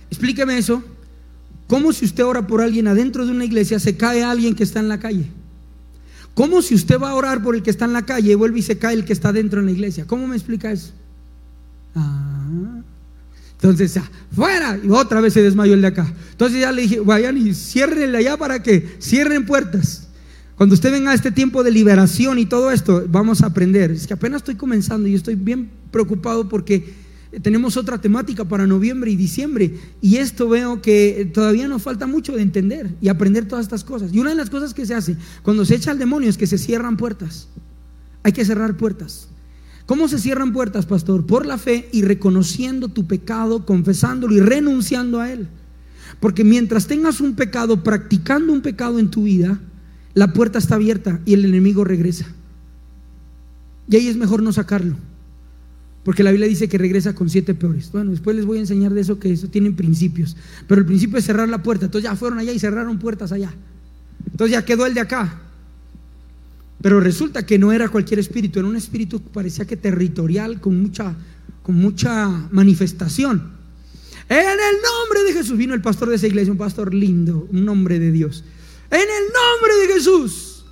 Explíqueme 0.09 0.57
eso. 0.57 0.83
¿Cómo 1.67 1.93
si 1.93 2.06
usted 2.06 2.23
ora 2.23 2.45
por 2.45 2.62
alguien 2.62 2.88
adentro 2.88 3.25
de 3.25 3.32
una 3.32 3.45
iglesia 3.45 3.80
se 3.80 3.97
cae 3.97 4.23
alguien 4.23 4.56
que 4.56 4.63
está 4.63 4.80
en 4.80 4.88
la 4.88 4.99
calle? 4.99 5.25
¿Cómo 6.34 6.62
si 6.62 6.75
usted 6.75 6.99
va 6.99 7.12
a 7.12 7.15
orar 7.15 7.41
por 7.41 7.56
el 7.56 7.63
que 7.63 7.69
está 7.69 7.86
en 7.86 7.93
la 7.93 8.06
calle 8.06 8.34
y 8.34 8.36
vuelve 8.36 8.60
y 8.60 8.62
se 8.62 8.78
cae 8.78 8.93
el 8.93 9.06
que 9.06 9.13
está 9.13 9.32
dentro 9.32 9.62
en 9.62 9.67
la 9.67 9.71
iglesia? 9.71 10.06
¿Cómo 10.06 10.28
me 10.28 10.36
explica 10.36 10.71
eso? 10.71 10.91
Ah. 11.95 12.82
Entonces, 13.54 13.93
ya, 13.93 14.04
fuera. 14.36 14.78
Y 14.84 14.89
otra 14.89 15.21
vez 15.21 15.34
se 15.34 15.41
desmayó 15.41 15.73
el 15.73 15.82
de 15.82 15.88
acá. 15.88 16.13
Entonces 16.32 16.60
ya 16.60 16.71
le 16.71 16.84
dije, 16.84 16.99
vayan 16.99 17.38
y 17.38 17.54
ciérrenle 17.54 18.17
allá 18.17 18.38
para 18.38 18.62
que 18.62 18.97
cierren 18.99 19.45
puertas. 19.45 20.08
Cuando 20.56 20.75
usted 20.75 20.91
venga 20.91 21.12
a 21.12 21.13
este 21.13 21.32
tiempo 21.32 21.63
de 21.63 21.71
liberación 21.71 22.38
y 22.38 22.45
todo 22.45 22.69
esto, 22.69 23.06
vamos 23.10 23.41
a 23.41 23.47
aprender. 23.47 23.91
Es 23.91 24.06
que 24.06 24.13
apenas 24.13 24.41
estoy 24.41 24.56
comenzando 24.56 25.08
y 25.08 25.15
estoy 25.15 25.36
bien 25.36 25.69
preocupado 25.89 26.47
porque 26.47 26.93
tenemos 27.41 27.77
otra 27.77 27.99
temática 27.99 28.45
para 28.45 28.67
noviembre 28.67 29.11
y 29.11 29.15
diciembre. 29.15 29.79
Y 30.01 30.17
esto 30.17 30.49
veo 30.49 30.81
que 30.81 31.29
todavía 31.33 31.67
nos 31.67 31.81
falta 31.81 32.07
mucho 32.07 32.33
de 32.35 32.41
entender 32.41 32.95
y 33.01 33.07
aprender 33.07 33.47
todas 33.47 33.65
estas 33.65 33.83
cosas. 33.83 34.13
Y 34.13 34.19
una 34.19 34.31
de 34.31 34.35
las 34.35 34.49
cosas 34.49 34.73
que 34.73 34.85
se 34.85 34.95
hace 34.95 35.17
cuando 35.43 35.65
se 35.65 35.75
echa 35.75 35.91
al 35.91 35.99
demonio 35.99 36.29
es 36.29 36.37
que 36.37 36.47
se 36.47 36.57
cierran 36.57 36.97
puertas. 36.97 37.47
Hay 38.23 38.31
que 38.31 38.45
cerrar 38.45 38.77
puertas. 38.77 39.27
¿Cómo 39.85 40.07
se 40.07 40.17
cierran 40.17 40.51
puertas, 40.51 40.85
pastor? 40.85 41.25
Por 41.25 41.45
la 41.45 41.57
fe 41.57 41.89
y 41.91 42.01
reconociendo 42.01 42.87
tu 42.87 43.05
pecado, 43.05 43.65
confesándolo 43.65 44.33
y 44.33 44.39
renunciando 44.39 45.19
a 45.19 45.31
él. 45.31 45.47
Porque 46.19 46.43
mientras 46.43 46.87
tengas 46.87 47.21
un 47.21 47.35
pecado, 47.35 47.83
practicando 47.83 48.51
un 48.51 48.61
pecado 48.61 48.97
en 48.97 49.09
tu 49.09 49.23
vida, 49.23 49.59
la 50.13 50.33
puerta 50.33 50.57
está 50.57 50.75
abierta 50.75 51.19
y 51.25 51.33
el 51.33 51.45
enemigo 51.45 51.83
regresa. 51.83 52.25
Y 53.87 53.97
ahí 53.97 54.07
es 54.07 54.17
mejor 54.17 54.41
no 54.41 54.51
sacarlo. 54.51 54.95
Porque 56.05 56.21
la 56.21 56.29
Biblia 56.29 56.47
dice 56.47 56.69
que 56.69 56.77
regresa 56.77 57.15
con 57.15 57.31
siete 57.31 57.55
peores. 57.55 57.91
Bueno, 57.91 58.11
después 58.11 58.35
les 58.35 58.45
voy 58.45 58.59
a 58.59 58.61
enseñar 58.61 58.93
de 58.93 59.01
eso, 59.01 59.17
que 59.17 59.33
eso 59.33 59.47
tienen 59.47 59.75
principios. 59.75 60.37
Pero 60.67 60.79
el 60.79 60.85
principio 60.85 61.17
es 61.17 61.25
cerrar 61.25 61.49
la 61.49 61.63
puerta. 61.63 61.85
Entonces 61.85 62.07
ya 62.07 62.15
fueron 62.15 62.37
allá 62.37 62.51
y 62.51 62.59
cerraron 62.59 62.99
puertas 62.99 63.31
allá. 63.31 63.51
Entonces 64.31 64.51
ya 64.51 64.63
quedó 64.63 64.85
el 64.85 64.93
de 64.93 65.01
acá. 65.01 65.41
Pero 66.79 66.99
resulta 66.99 67.43
que 67.43 67.57
no 67.57 67.71
era 67.71 67.89
cualquier 67.89 68.19
espíritu, 68.19 68.59
era 68.59 68.67
un 68.67 68.75
espíritu 68.75 69.23
que 69.23 69.29
parecía 69.31 69.65
que 69.65 69.77
territorial, 69.77 70.61
con 70.61 70.79
mucha, 70.79 71.15
con 71.63 71.73
mucha 71.73 72.29
manifestación. 72.51 73.55
En 74.29 74.37
el 74.37 74.75
nombre 74.83 75.23
de 75.25 75.33
Jesús 75.33 75.57
vino 75.57 75.73
el 75.73 75.81
pastor 75.81 76.09
de 76.09 76.17
esa 76.17 76.27
iglesia, 76.27 76.51
un 76.51 76.59
pastor 76.59 76.93
lindo, 76.93 77.47
un 77.51 77.65
nombre 77.65 77.97
de 77.97 78.11
Dios. 78.11 78.43
En 78.91 78.99
el 78.99 79.07
nombre 79.07 79.87
de 79.87 79.93
Jesús. 79.95 80.65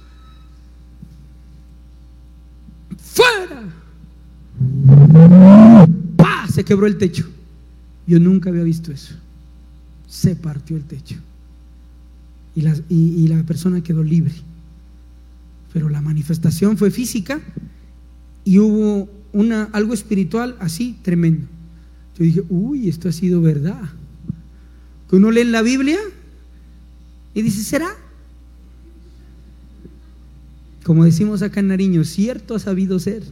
Fuera 3.15 3.82
Se 6.53 6.63
quebró 6.63 6.85
el 6.85 6.97
techo. 6.97 7.27
Yo 8.05 8.19
nunca 8.19 8.49
había 8.49 8.63
visto 8.63 8.91
eso. 8.91 9.15
Se 10.07 10.35
partió 10.35 10.77
el 10.77 10.83
techo. 10.83 11.15
Y 12.55 12.61
la, 12.61 12.75
y, 12.89 13.27
la 13.27 13.41
persona 13.43 13.81
quedó 13.81 14.03
libre. 14.03 14.33
Pero 15.73 15.89
la 15.89 16.01
manifestación 16.01 16.77
fue 16.77 16.91
física 16.91 17.41
y 18.45 18.59
hubo 18.59 19.09
una, 19.31 19.63
algo 19.71 19.93
espiritual 19.93 20.55
así 20.59 20.95
tremendo. 21.01 21.47
Yo 22.17 22.25
dije, 22.25 22.43
uy, 22.49 22.89
esto 22.89 23.09
ha 23.09 23.11
sido 23.11 23.41
verdad. 23.41 23.89
Que 25.09 25.15
uno 25.15 25.31
lee 25.31 25.41
en 25.41 25.51
la 25.51 25.63
Biblia 25.63 25.97
y 27.33 27.41
dice, 27.41 27.63
¿será? 27.63 27.89
Como 30.83 31.05
decimos 31.05 31.41
acá 31.41 31.61
en 31.61 31.69
Nariño, 31.69 32.03
cierto 32.03 32.55
ha 32.55 32.59
sabido 32.59 32.99
ser. 32.99 33.23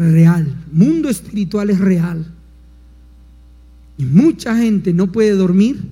Real. 0.00 0.54
Mundo 0.72 1.08
espiritual 1.08 1.70
es 1.70 1.78
real. 1.78 2.26
Y 3.98 4.04
mucha 4.04 4.56
gente 4.56 4.92
no 4.94 5.12
puede 5.12 5.32
dormir, 5.32 5.82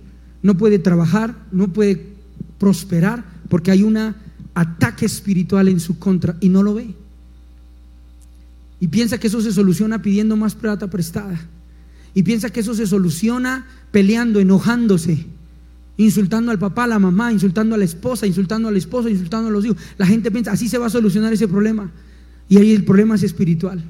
no 0.43 0.57
puede 0.57 0.79
trabajar, 0.79 1.35
no 1.53 1.69
puede 1.69 2.07
prosperar 2.59 3.25
porque 3.49 3.71
hay 3.71 3.83
un 3.83 4.15
ataque 4.55 5.07
espiritual 5.07 5.69
en 5.69 5.81
su 5.81 5.99
contra 5.99 6.37
y 6.41 6.49
no 6.49 6.63
lo 6.63 6.75
ve. 6.75 6.95
Y 8.81 8.89
piensa 8.89 9.19
que 9.19 9.27
eso 9.27 9.41
se 9.41 9.53
soluciona 9.53 10.01
pidiendo 10.01 10.37
más 10.37 10.55
plata 10.55 10.89
prestada. 10.89 11.39
Y 12.15 12.23
piensa 12.23 12.51
que 12.51 12.61
eso 12.61 12.75
se 12.75 12.87
soluciona 12.87 13.67
peleando, 13.91 14.41
enojándose, 14.41 15.27
insultando 15.97 16.51
al 16.51 16.59
papá, 16.59 16.85
a 16.85 16.89
la 16.89 16.99
mamá, 16.99 17.33
insultando 17.33 17.75
a 17.75 17.79
la 17.79 17.85
esposa, 17.85 18.27
insultando 18.27 18.69
al 18.69 18.77
esposo, 18.77 19.09
insultando 19.09 19.49
a 19.49 19.53
los 19.53 19.65
hijos. 19.65 19.77
La 19.99 20.07
gente 20.07 20.31
piensa, 20.31 20.53
así 20.53 20.69
se 20.69 20.79
va 20.79 20.87
a 20.87 20.91
solucionar 20.91 21.33
ese 21.33 21.49
problema. 21.49 21.91
Y 22.49 22.57
ahí 22.57 22.73
el 22.73 22.85
problema 22.85 23.17
es 23.17 23.23
espiritual. 23.23 23.83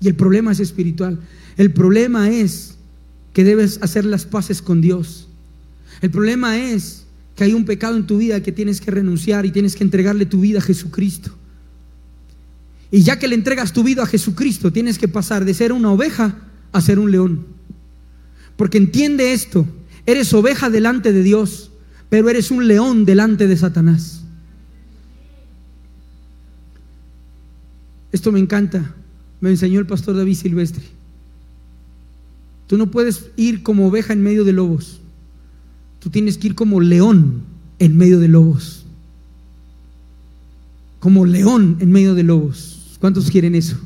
Y 0.00 0.08
el 0.08 0.14
problema 0.14 0.52
es 0.52 0.60
espiritual. 0.60 1.18
El 1.56 1.72
problema 1.72 2.30
es 2.30 2.76
que 3.32 3.44
debes 3.44 3.78
hacer 3.82 4.04
las 4.04 4.24
paces 4.24 4.62
con 4.62 4.80
Dios. 4.80 5.28
El 6.00 6.10
problema 6.10 6.58
es 6.58 7.04
que 7.36 7.44
hay 7.44 7.52
un 7.52 7.64
pecado 7.64 7.96
en 7.96 8.06
tu 8.06 8.18
vida 8.18 8.42
que 8.42 8.52
tienes 8.52 8.80
que 8.80 8.90
renunciar 8.90 9.46
y 9.46 9.50
tienes 9.50 9.76
que 9.76 9.84
entregarle 9.84 10.26
tu 10.26 10.40
vida 10.40 10.58
a 10.58 10.62
Jesucristo. 10.62 11.30
Y 12.90 13.02
ya 13.02 13.18
que 13.18 13.28
le 13.28 13.34
entregas 13.34 13.72
tu 13.72 13.84
vida 13.84 14.02
a 14.02 14.06
Jesucristo, 14.06 14.72
tienes 14.72 14.98
que 14.98 15.08
pasar 15.08 15.44
de 15.44 15.54
ser 15.54 15.72
una 15.72 15.92
oveja 15.92 16.36
a 16.72 16.80
ser 16.80 16.98
un 16.98 17.10
león. 17.10 17.46
Porque 18.56 18.78
entiende 18.78 19.32
esto, 19.32 19.66
eres 20.06 20.32
oveja 20.32 20.70
delante 20.70 21.12
de 21.12 21.22
Dios, 21.22 21.70
pero 22.08 22.28
eres 22.28 22.50
un 22.50 22.66
león 22.66 23.04
delante 23.04 23.46
de 23.46 23.56
Satanás. 23.56 24.22
Esto 28.12 28.32
me 28.32 28.40
encanta, 28.40 28.94
me 29.40 29.50
enseñó 29.50 29.80
el 29.80 29.86
pastor 29.86 30.16
David 30.16 30.34
Silvestre. 30.34 30.84
Tú 32.66 32.78
no 32.78 32.90
puedes 32.90 33.26
ir 33.36 33.62
como 33.62 33.88
oveja 33.88 34.12
en 34.12 34.22
medio 34.22 34.44
de 34.44 34.52
lobos. 34.52 35.00
Tú 35.98 36.10
tienes 36.10 36.38
que 36.38 36.48
ir 36.48 36.54
como 36.54 36.80
león 36.80 37.42
en 37.78 37.96
medio 37.96 38.20
de 38.20 38.28
lobos. 38.28 38.84
Como 41.00 41.24
león 41.24 41.78
en 41.80 41.90
medio 41.90 42.14
de 42.14 42.22
lobos. 42.22 42.96
¿Cuántos 43.00 43.30
quieren 43.30 43.54
eso? 43.54 43.76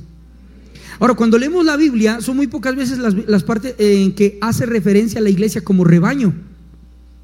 Ahora, 0.98 1.14
cuando 1.14 1.38
leemos 1.38 1.64
la 1.64 1.76
Biblia, 1.76 2.20
son 2.20 2.36
muy 2.36 2.46
pocas 2.46 2.76
veces 2.76 2.98
las, 2.98 3.42
partes 3.42 3.74
en 3.78 4.14
que 4.14 4.38
hace 4.40 4.66
referencia 4.66 5.18
a 5.18 5.22
la 5.22 5.30
iglesia 5.30 5.62
como 5.62 5.84
rebaño. 5.84 6.34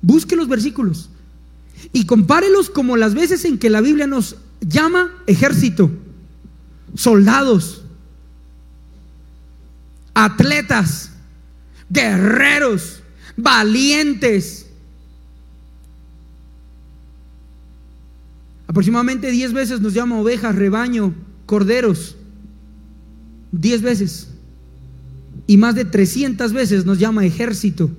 Busque 0.02 0.36
los 0.36 0.48
versículos 0.48 1.10
y 1.92 2.06
compárelos 2.06 2.70
como 2.70 2.96
las 2.96 3.14
veces 3.14 3.44
en 3.44 3.58
que 3.58 3.70
la 3.70 3.80
Biblia 3.80 4.06
nos 4.06 4.36
llama 4.60 5.12
ejército, 5.26 5.90
soldados, 6.94 7.79
atletas, 10.14 11.10
guerreros, 11.88 13.02
valientes. 13.36 14.66
Aproximadamente 18.66 19.30
10 19.30 19.52
veces 19.52 19.80
nos 19.80 19.94
llama 19.94 20.20
ovejas, 20.20 20.54
rebaño, 20.54 21.14
corderos. 21.46 22.16
Diez 23.52 23.82
veces. 23.82 24.28
Y 25.46 25.56
más 25.56 25.74
de 25.74 25.84
300 25.84 26.52
veces 26.52 26.86
nos 26.86 26.98
llama 26.98 27.24
ejército. 27.24 27.90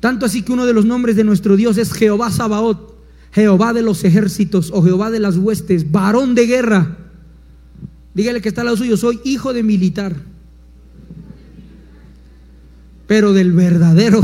Tanto 0.00 0.26
así 0.26 0.42
que 0.42 0.52
uno 0.52 0.66
de 0.66 0.72
los 0.72 0.84
nombres 0.84 1.16
de 1.16 1.24
nuestro 1.24 1.56
Dios 1.56 1.76
es 1.78 1.92
Jehová 1.92 2.30
Sabaoth, 2.30 2.94
Jehová 3.32 3.72
de 3.72 3.82
los 3.82 4.04
ejércitos 4.04 4.70
o 4.72 4.82
Jehová 4.82 5.10
de 5.10 5.20
las 5.20 5.36
huestes, 5.36 5.90
varón 5.90 6.34
de 6.34 6.46
guerra. 6.46 6.96
Dígale 8.14 8.40
que 8.40 8.48
está 8.48 8.62
al 8.62 8.66
lado 8.66 8.76
suyo, 8.76 8.96
soy 8.96 9.20
hijo 9.24 9.52
de 9.52 9.62
militar. 9.62 10.14
Pero 13.06 13.32
del 13.32 13.52
verdadero, 13.52 14.22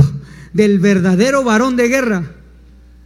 del 0.52 0.78
verdadero 0.78 1.44
varón 1.44 1.76
de 1.76 1.88
guerra. 1.88 2.36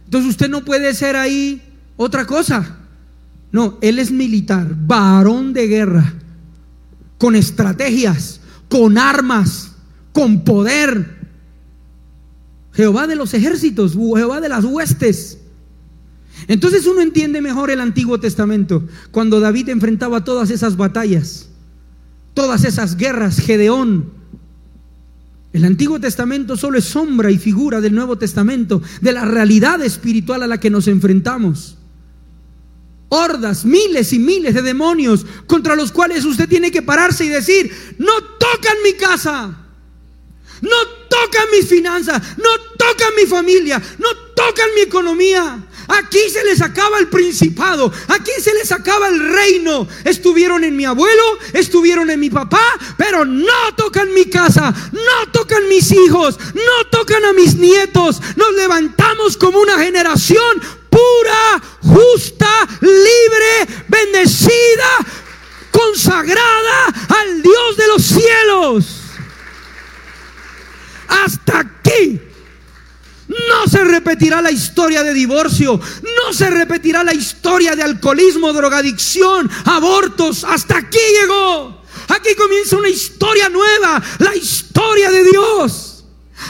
Entonces 0.05 0.29
usted 0.29 0.49
no 0.49 0.63
puede 0.63 0.93
ser 0.93 1.15
ahí 1.15 1.61
otra 1.97 2.25
cosa. 2.25 2.77
No, 3.51 3.77
él 3.81 3.99
es 3.99 4.11
militar, 4.11 4.75
varón 4.75 5.53
de 5.53 5.67
guerra, 5.67 6.13
con 7.17 7.35
estrategias, 7.35 8.41
con 8.69 8.97
armas, 8.97 9.71
con 10.11 10.43
poder. 10.43 11.15
Jehová 12.73 13.07
de 13.07 13.15
los 13.15 13.33
ejércitos, 13.33 13.93
Jehová 13.93 14.41
de 14.41 14.49
las 14.49 14.65
huestes. 14.65 15.39
Entonces 16.47 16.85
uno 16.85 17.01
entiende 17.01 17.41
mejor 17.41 17.71
el 17.71 17.79
Antiguo 17.79 18.19
Testamento, 18.19 18.85
cuando 19.11 19.39
David 19.39 19.69
enfrentaba 19.69 20.23
todas 20.23 20.49
esas 20.51 20.75
batallas, 20.75 21.49
todas 22.33 22.65
esas 22.65 22.97
guerras, 22.97 23.39
Gedeón. 23.39 24.11
El 25.55 25.63
Antiguo 25.63 26.01
Testamento 26.01 26.57
solo 26.57 26.77
es 26.77 26.83
sombra 26.83 27.31
y 27.31 27.37
figura 27.37 27.79
del 27.79 27.95
Nuevo 27.95 28.17
Testamento, 28.17 28.81
de 28.99 29.13
la 29.13 29.23
realidad 29.23 29.81
espiritual 29.81 30.43
a 30.43 30.47
la 30.47 30.59
que 30.59 30.69
nos 30.69 30.89
enfrentamos. 30.89 31.77
Hordas, 33.07 33.63
miles 33.63 34.11
y 34.11 34.19
miles 34.19 34.53
de 34.53 34.61
demonios 34.61 35.25
contra 35.47 35.77
los 35.77 35.93
cuales 35.93 36.25
usted 36.25 36.49
tiene 36.49 36.71
que 36.71 36.81
pararse 36.81 37.23
y 37.23 37.29
decir, 37.29 37.71
no 37.97 38.11
tocan 38.37 38.75
mi 38.83 38.95
casa, 38.95 39.57
no 40.61 40.87
tocan 41.09 41.45
mis 41.57 41.69
finanzas, 41.69 42.21
no 42.35 42.49
tocan 42.77 43.13
mi 43.15 43.25
familia, 43.25 43.81
no 43.97 44.24
tocan 44.35 44.69
mi 44.75 44.81
economía. 44.81 45.59
Aquí 45.87 46.29
se 46.31 46.43
les 46.43 46.61
acaba 46.61 46.97
el 46.99 47.07
principado, 47.07 47.91
aquí 48.07 48.31
se 48.39 48.53
les 48.53 48.71
acaba 48.71 49.07
el 49.07 49.19
reino. 49.19 49.87
Estuvieron 50.03 50.63
en 50.63 50.75
mi 50.75 50.85
abuelo, 50.85 51.23
estuvieron 51.53 52.09
en 52.09 52.19
mi 52.19 52.29
papá, 52.29 52.63
pero 52.97 53.23
no 53.23 53.73
tocan 53.75 54.13
mi 54.13 54.25
casa, 54.25 54.73
no 54.91 55.31
tocan 55.31 55.67
mis 55.69 55.91
hijos, 55.91 56.39
no 56.53 56.89
tocan 56.89 57.23
a 57.25 57.33
mis 57.33 57.55
nietos. 57.55 58.19
Nos 58.35 58.53
levantamos 58.53 59.37
como 59.37 59.59
una 59.59 59.77
generación 59.79 60.61
pura, 60.89 61.61
justa, 61.81 62.67
libre, 62.81 63.83
bendecida, 63.87 64.97
consagrada 65.71 66.87
al 67.19 67.41
Dios 67.43 67.77
de 67.77 67.87
los 67.87 68.01
cielos. 68.03 69.01
Hasta 71.07 71.59
aquí 71.59 72.19
no 73.27 73.67
se 73.69 73.83
repetirá 73.83 74.41
la 74.41 74.51
historia 74.51 75.03
de 75.03 75.13
divorcio, 75.13 75.79
no 75.79 76.33
se 76.33 76.49
repetirá 76.49 77.03
la 77.03 77.13
historia 77.13 77.75
de 77.75 77.83
alcoholismo, 77.83 78.53
drogadicción, 78.53 79.49
abortos. 79.65 80.43
Hasta 80.43 80.77
aquí 80.77 80.99
llegó. 81.21 81.83
Aquí 82.09 82.35
comienza 82.35 82.77
una 82.77 82.89
historia 82.89 83.49
nueva, 83.49 84.01
la 84.19 84.35
historia 84.35 85.09
de 85.09 85.23
Dios. 85.23 86.05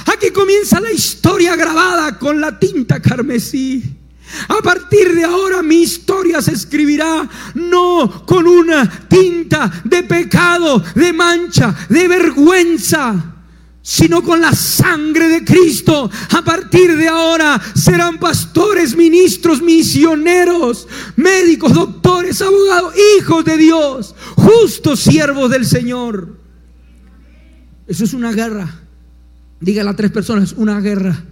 Aquí 0.07 0.31
comienza 0.31 0.79
la 0.79 0.91
historia 0.91 1.55
grabada 1.55 2.19
con 2.19 2.41
la 2.41 2.59
tinta 2.59 3.01
carmesí. 3.01 3.83
A 4.49 4.57
partir 4.57 5.13
de 5.15 5.23
ahora 5.23 5.61
mi 5.61 5.83
historia 5.83 6.41
se 6.41 6.51
escribirá 6.51 7.29
no 7.53 8.25
con 8.25 8.47
una 8.47 9.07
tinta 9.07 9.71
de 9.83 10.03
pecado, 10.03 10.83
de 10.95 11.13
mancha, 11.13 11.73
de 11.87 12.07
vergüenza 12.07 13.34
sino 13.87 14.23
con 14.23 14.41
la 14.41 14.51
sangre 14.51 15.29
de 15.29 15.45
Cristo. 15.45 16.09
A 16.31 16.43
partir 16.43 16.97
de 16.97 17.07
ahora 17.07 17.61
serán 17.75 18.17
pastores, 18.17 18.97
ministros, 18.97 19.61
misioneros, 19.61 20.87
médicos, 21.15 21.71
doctores, 21.71 22.41
abogados, 22.41 22.95
hijos 23.19 23.45
de 23.45 23.57
Dios, 23.57 24.15
justos 24.35 25.01
siervos 25.01 25.51
del 25.51 25.67
Señor. 25.67 26.35
Eso 27.85 28.05
es 28.05 28.13
una 28.15 28.31
guerra. 28.31 28.81
Dígale 29.59 29.91
a 29.91 29.95
tres 29.95 30.09
personas, 30.09 30.53
una 30.57 30.81
guerra 30.81 31.23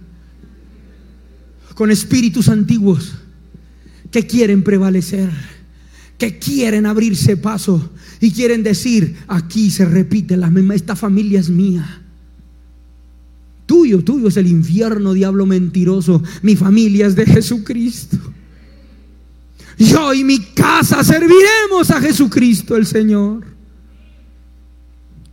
con 1.74 1.90
espíritus 1.90 2.48
antiguos 2.48 3.14
que 4.12 4.28
quieren 4.28 4.62
prevalecer, 4.62 5.28
que 6.18 6.38
quieren 6.38 6.86
abrirse 6.86 7.36
paso 7.36 7.90
y 8.20 8.30
quieren 8.30 8.62
decir, 8.62 9.16
aquí 9.26 9.72
se 9.72 9.84
repite 9.86 10.36
la 10.36 10.50
misma, 10.50 10.76
esta 10.76 10.94
familia 10.94 11.40
es 11.40 11.50
mía. 11.50 12.02
Tuyo, 13.66 14.04
tuyo 14.04 14.28
es 14.28 14.36
el 14.36 14.46
infierno, 14.46 15.12
diablo 15.12 15.46
mentiroso. 15.46 16.22
Mi 16.42 16.56
familia 16.56 17.06
es 17.06 17.16
de 17.16 17.26
Jesucristo. 17.26 18.18
Yo 19.78 20.14
y 20.14 20.22
mi 20.22 20.38
casa 20.38 21.02
serviremos 21.02 21.90
a 21.90 22.00
Jesucristo 22.00 22.76
el 22.76 22.86
Señor. 22.86 23.44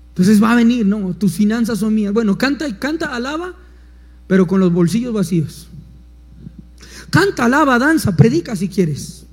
Entonces 0.09 0.41
va 0.41 0.51
a 0.53 0.55
venir, 0.55 0.85
no, 0.85 1.13
tus 1.15 1.33
finanzas 1.33 1.79
son 1.79 1.93
mías. 1.93 2.13
Bueno, 2.13 2.37
canta 2.37 2.67
y 2.67 2.73
canta, 2.73 3.15
alaba, 3.15 3.55
pero 4.27 4.47
con 4.47 4.59
los 4.59 4.71
bolsillos 4.71 5.13
vacíos. 5.13 5.67
Canta, 7.09 7.45
alaba, 7.45 7.79
danza, 7.79 8.15
predica 8.15 8.55
si 8.55 8.67
quieres. 8.67 9.25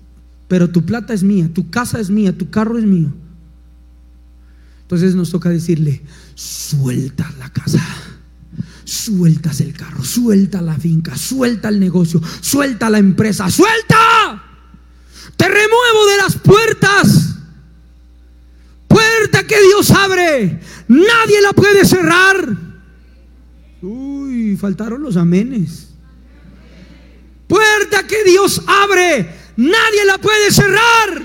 Pero 0.48 0.70
tu 0.70 0.84
plata 0.84 1.12
es 1.14 1.22
mía, 1.22 1.50
tu 1.52 1.70
casa 1.70 2.00
es 2.00 2.10
mía, 2.10 2.36
tu 2.36 2.50
carro 2.50 2.78
es 2.78 2.84
mío. 2.84 3.12
Entonces 4.82 5.14
nos 5.14 5.30
toca 5.30 5.50
decirle, 5.50 6.00
suelta 6.34 7.30
la 7.38 7.52
casa, 7.52 7.84
sueltas 8.88 9.60
el 9.60 9.74
carro, 9.74 10.02
suelta 10.04 10.62
la 10.62 10.76
finca, 10.76 11.16
suelta 11.16 11.68
el 11.68 11.78
negocio, 11.78 12.20
suelta 12.40 12.90
la 12.90 12.98
empresa, 12.98 13.50
suelta. 13.50 14.42
Te 15.36 15.46
remuevo 15.46 16.06
de 16.10 16.16
las 16.16 16.36
puertas. 16.36 17.28
Dios 19.78 19.90
abre, 19.90 20.60
nadie 20.88 21.40
la 21.40 21.52
puede 21.52 21.84
cerrar. 21.84 22.56
Uy, 23.82 24.56
faltaron 24.56 25.02
los 25.02 25.16
amenes. 25.16 25.88
Puerta 27.46 28.06
que 28.06 28.24
Dios 28.24 28.62
abre, 28.66 29.30
nadie 29.56 30.04
la 30.04 30.18
puede 30.18 30.50
cerrar. 30.50 31.22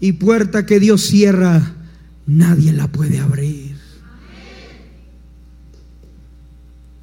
Y 0.00 0.12
puerta 0.12 0.66
que 0.66 0.78
Dios 0.78 1.02
cierra, 1.02 1.74
nadie 2.26 2.72
la 2.72 2.88
puede 2.88 3.18
abrir. 3.18 3.67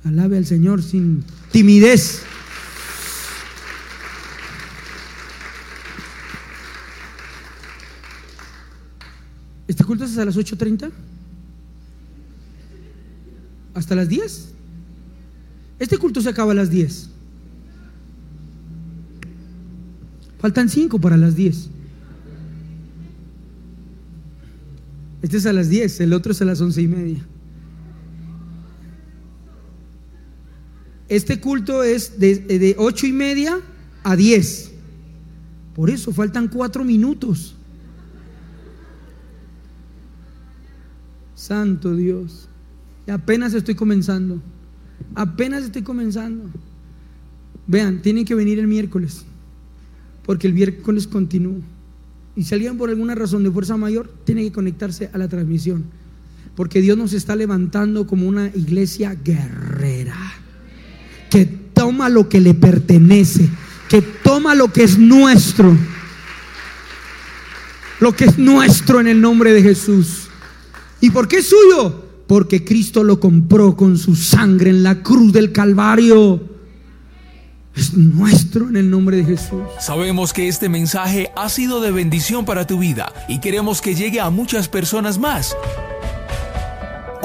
Alabe 0.05 0.37
al 0.37 0.45
Señor 0.45 0.83
sin 0.83 1.23
timidez. 1.51 2.21
¿Este 9.67 9.83
culto 9.83 10.05
es 10.05 10.15
a 10.19 10.25
las 10.25 10.37
8.30? 10.37 10.91
¿Hasta 13.73 13.95
las 13.95 14.07
10? 14.07 14.49
Este 15.79 15.97
culto 15.97 16.21
se 16.21 16.29
acaba 16.29 16.51
a 16.51 16.55
las 16.55 16.69
10. 16.69 17.09
Faltan 20.39 20.69
5 20.69 20.99
para 20.99 21.17
las 21.17 21.35
10. 21.35 21.69
Este 25.23 25.37
es 25.37 25.45
a 25.47 25.53
las 25.53 25.69
10, 25.69 26.01
el 26.01 26.13
otro 26.13 26.31
es 26.31 26.41
a 26.43 26.45
las 26.45 26.61
11 26.61 26.81
y 26.83 26.87
media. 26.87 27.27
Este 31.15 31.39
culto 31.39 31.81
es 31.81 32.19
de, 32.19 32.75
8 32.77 33.07
y 33.07 33.13
media 33.13 33.61
a 34.03 34.17
10. 34.17 34.71
Por 35.73 35.89
eso 35.89 36.11
faltan 36.11 36.49
4 36.49 36.83
minutos. 36.83 37.55
Santo 41.33 41.95
Dios. 41.95 42.49
Y 43.07 43.11
apenas 43.11 43.53
estoy 43.53 43.75
comenzando. 43.75 44.41
Apenas 45.13 45.63
estoy 45.63 45.83
comenzando. 45.83 46.49
Vean, 47.65 48.01
tienen 48.01 48.25
que 48.25 48.35
venir 48.35 48.59
el 48.59 48.67
miércoles. 48.67 49.23
Porque 50.25 50.47
el 50.47 50.53
miércoles 50.53 51.07
continúa. 51.07 51.61
Y 52.35 52.43
si 52.43 52.55
alguien 52.55 52.77
por 52.77 52.89
alguna 52.89 53.15
razón 53.15 53.41
de 53.41 53.51
fuerza 53.51 53.77
mayor, 53.77 54.13
tiene 54.25 54.43
que 54.43 54.51
conectarse 54.51 55.09
a 55.13 55.17
la 55.17 55.29
transmisión. 55.29 55.85
Porque 56.57 56.81
Dios 56.81 56.97
nos 56.97 57.13
está 57.13 57.37
levantando 57.37 58.05
como 58.05 58.27
una 58.27 58.47
iglesia 58.47 59.15
guerrera. 59.15 60.04
Toma 61.85 62.09
lo 62.09 62.27
que 62.27 62.41
le 62.41 62.55
pertenece. 62.55 63.47
Que 63.87 64.01
toma 64.01 64.55
lo 64.55 64.73
que 64.73 64.81
es 64.81 64.97
nuestro. 64.97 65.77
Lo 67.99 68.15
que 68.15 68.25
es 68.25 68.39
nuestro 68.39 68.99
en 68.99 69.07
el 69.07 69.21
nombre 69.21 69.53
de 69.53 69.61
Jesús. 69.61 70.23
¿Y 70.99 71.11
por 71.11 71.27
qué 71.27 71.37
es 71.37 71.49
suyo? 71.49 72.03
Porque 72.25 72.65
Cristo 72.65 73.03
lo 73.03 73.19
compró 73.19 73.77
con 73.77 73.99
su 73.99 74.15
sangre 74.15 74.71
en 74.71 74.81
la 74.81 75.03
cruz 75.03 75.31
del 75.31 75.51
Calvario. 75.51 76.41
Es 77.75 77.93
nuestro 77.93 78.67
en 78.67 78.77
el 78.77 78.89
nombre 78.89 79.17
de 79.17 79.25
Jesús. 79.25 79.61
Sabemos 79.79 80.33
que 80.33 80.47
este 80.47 80.69
mensaje 80.69 81.29
ha 81.35 81.49
sido 81.49 81.81
de 81.81 81.91
bendición 81.91 82.45
para 82.45 82.65
tu 82.65 82.79
vida 82.79 83.13
y 83.29 83.39
queremos 83.41 83.79
que 83.79 83.93
llegue 83.93 84.19
a 84.19 84.31
muchas 84.31 84.69
personas 84.69 85.19
más. 85.19 85.55